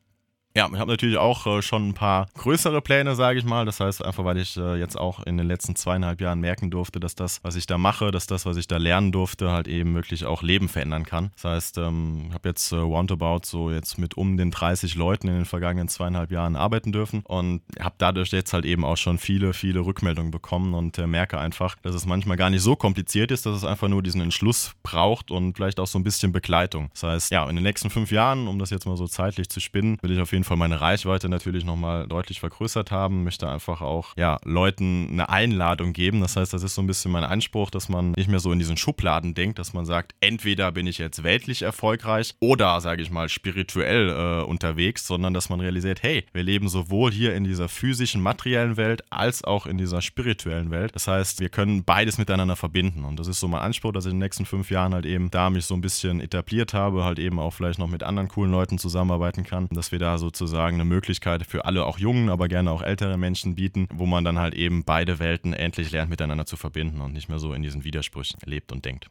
Ja, 0.56 0.70
ich 0.72 0.78
habe 0.78 0.90
natürlich 0.90 1.18
auch 1.18 1.46
äh, 1.46 1.60
schon 1.60 1.90
ein 1.90 1.92
paar 1.92 2.28
größere 2.32 2.80
Pläne, 2.80 3.14
sage 3.14 3.38
ich 3.38 3.44
mal. 3.44 3.66
Das 3.66 3.78
heißt 3.78 4.02
einfach, 4.02 4.24
weil 4.24 4.38
ich 4.38 4.56
äh, 4.56 4.76
jetzt 4.76 4.98
auch 4.98 5.22
in 5.22 5.36
den 5.36 5.46
letzten 5.46 5.76
zweieinhalb 5.76 6.18
Jahren 6.22 6.40
merken 6.40 6.70
durfte, 6.70 6.98
dass 6.98 7.14
das, 7.14 7.44
was 7.44 7.56
ich 7.56 7.66
da 7.66 7.76
mache, 7.76 8.10
dass 8.10 8.26
das, 8.26 8.46
was 8.46 8.56
ich 8.56 8.66
da 8.66 8.78
lernen 8.78 9.12
durfte, 9.12 9.52
halt 9.52 9.68
eben 9.68 9.94
wirklich 9.94 10.24
auch 10.24 10.42
Leben 10.42 10.70
verändern 10.70 11.04
kann. 11.04 11.30
Das 11.34 11.44
heißt, 11.44 11.76
ähm, 11.76 12.24
ich 12.28 12.34
habe 12.34 12.48
jetzt 12.48 12.72
äh, 12.72 12.76
roundabout 12.76 13.40
so 13.44 13.70
jetzt 13.70 13.98
mit 13.98 14.16
um 14.16 14.38
den 14.38 14.50
30 14.50 14.94
Leuten 14.94 15.28
in 15.28 15.34
den 15.34 15.44
vergangenen 15.44 15.88
zweieinhalb 15.88 16.30
Jahren 16.30 16.56
arbeiten 16.56 16.90
dürfen 16.90 17.20
und 17.26 17.60
habe 17.78 17.96
dadurch 17.98 18.32
jetzt 18.32 18.54
halt 18.54 18.64
eben 18.64 18.82
auch 18.82 18.96
schon 18.96 19.18
viele, 19.18 19.52
viele 19.52 19.80
Rückmeldungen 19.80 20.30
bekommen 20.30 20.72
und 20.72 20.96
merke 21.06 21.38
einfach, 21.38 21.76
dass 21.82 21.94
es 21.94 22.06
manchmal 22.06 22.38
gar 22.38 22.48
nicht 22.48 22.62
so 22.62 22.76
kompliziert 22.76 23.30
ist, 23.30 23.44
dass 23.44 23.58
es 23.58 23.64
einfach 23.64 23.88
nur 23.88 24.02
diesen 24.02 24.22
Entschluss 24.22 24.72
braucht 24.82 25.30
und 25.30 25.58
vielleicht 25.58 25.78
auch 25.80 25.86
so 25.86 25.98
ein 25.98 26.02
bisschen 26.02 26.32
Begleitung. 26.32 26.88
Das 26.94 27.02
heißt, 27.02 27.30
ja, 27.30 27.46
in 27.46 27.56
den 27.56 27.62
nächsten 27.62 27.90
fünf 27.90 28.10
Jahren, 28.10 28.48
um 28.48 28.58
das 28.58 28.70
jetzt 28.70 28.86
mal 28.86 28.96
so 28.96 29.06
zeitlich 29.06 29.50
zu 29.50 29.60
spinnen, 29.60 29.98
will 30.00 30.12
ich 30.12 30.20
auf 30.20 30.32
jeden 30.32 30.45
Fall 30.46 30.56
meine 30.56 30.80
Reichweite 30.80 31.28
natürlich 31.28 31.64
nochmal 31.64 32.06
deutlich 32.06 32.40
vergrößert 32.40 32.90
haben, 32.90 33.24
möchte 33.24 33.48
einfach 33.48 33.80
auch 33.80 34.14
ja, 34.16 34.38
Leuten 34.44 35.08
eine 35.10 35.28
Einladung 35.28 35.92
geben. 35.92 36.20
Das 36.20 36.36
heißt, 36.36 36.52
das 36.52 36.62
ist 36.62 36.74
so 36.74 36.82
ein 36.82 36.86
bisschen 36.86 37.12
mein 37.12 37.24
Anspruch, 37.24 37.70
dass 37.70 37.88
man 37.88 38.12
nicht 38.12 38.28
mehr 38.28 38.40
so 38.40 38.52
in 38.52 38.58
diesen 38.58 38.76
Schubladen 38.76 39.34
denkt, 39.34 39.58
dass 39.58 39.74
man 39.74 39.84
sagt, 39.84 40.14
entweder 40.20 40.72
bin 40.72 40.86
ich 40.86 40.98
jetzt 40.98 41.22
weltlich 41.22 41.62
erfolgreich 41.62 42.34
oder, 42.40 42.80
sage 42.80 43.02
ich 43.02 43.10
mal, 43.10 43.28
spirituell 43.28 44.08
äh, 44.08 44.44
unterwegs, 44.44 45.06
sondern 45.06 45.34
dass 45.34 45.48
man 45.48 45.60
realisiert, 45.60 46.02
hey, 46.02 46.24
wir 46.32 46.42
leben 46.42 46.68
sowohl 46.68 47.12
hier 47.12 47.34
in 47.34 47.44
dieser 47.44 47.68
physischen, 47.68 48.22
materiellen 48.22 48.76
Welt 48.76 49.02
als 49.10 49.44
auch 49.44 49.66
in 49.66 49.78
dieser 49.78 50.00
spirituellen 50.00 50.70
Welt. 50.70 50.94
Das 50.94 51.08
heißt, 51.08 51.40
wir 51.40 51.48
können 51.48 51.84
beides 51.84 52.18
miteinander 52.18 52.56
verbinden. 52.56 53.04
Und 53.04 53.18
das 53.18 53.26
ist 53.26 53.40
so 53.40 53.48
mein 53.48 53.60
Anspruch, 53.60 53.92
dass 53.92 54.06
ich 54.06 54.12
in 54.12 54.16
den 54.18 54.24
nächsten 54.24 54.46
fünf 54.46 54.70
Jahren 54.70 54.94
halt 54.94 55.06
eben 55.06 55.30
da 55.30 55.50
mich 55.50 55.66
so 55.66 55.74
ein 55.74 55.80
bisschen 55.80 56.20
etabliert 56.20 56.74
habe, 56.74 57.04
halt 57.04 57.18
eben 57.18 57.38
auch 57.38 57.52
vielleicht 57.52 57.78
noch 57.78 57.88
mit 57.88 58.02
anderen 58.02 58.28
coolen 58.28 58.52
Leuten 58.52 58.78
zusammenarbeiten 58.78 59.44
kann, 59.44 59.68
dass 59.70 59.92
wir 59.92 59.98
da 59.98 60.18
sozusagen 60.36 60.76
eine 60.76 60.84
Möglichkeit 60.84 61.46
für 61.46 61.64
alle, 61.64 61.84
auch 61.84 61.98
jungen, 61.98 62.28
aber 62.28 62.48
gerne 62.48 62.70
auch 62.70 62.82
ältere 62.82 63.16
Menschen 63.16 63.54
bieten, 63.54 63.86
wo 63.92 64.06
man 64.06 64.24
dann 64.24 64.38
halt 64.38 64.54
eben 64.54 64.84
beide 64.84 65.18
Welten 65.18 65.52
endlich 65.52 65.90
lernt 65.90 66.10
miteinander 66.10 66.46
zu 66.46 66.56
verbinden 66.56 67.00
und 67.00 67.12
nicht 67.12 67.28
mehr 67.28 67.38
so 67.38 67.52
in 67.52 67.62
diesen 67.62 67.84
Widersprüchen 67.84 68.38
lebt 68.44 68.72
und 68.72 68.84
denkt. 68.84 69.08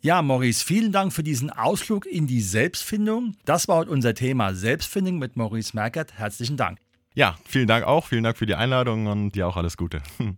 Ja, 0.00 0.22
Maurice, 0.22 0.64
vielen 0.64 0.92
Dank 0.92 1.12
für 1.12 1.24
diesen 1.24 1.50
Ausflug 1.50 2.06
in 2.06 2.28
die 2.28 2.40
Selbstfindung. 2.40 3.34
Das 3.44 3.66
war 3.66 3.78
heute 3.78 3.90
unser 3.90 4.14
Thema 4.14 4.54
Selbstfindung 4.54 5.18
mit 5.18 5.36
Maurice 5.36 5.74
Merkert. 5.74 6.18
Herzlichen 6.18 6.56
Dank. 6.56 6.78
Ja, 7.14 7.36
vielen 7.44 7.66
Dank 7.66 7.84
auch. 7.84 8.06
Vielen 8.06 8.22
Dank 8.22 8.38
für 8.38 8.46
die 8.46 8.54
Einladung 8.54 9.08
und 9.08 9.32
dir 9.32 9.48
auch 9.48 9.56
alles 9.56 9.76
Gute. 9.76 10.00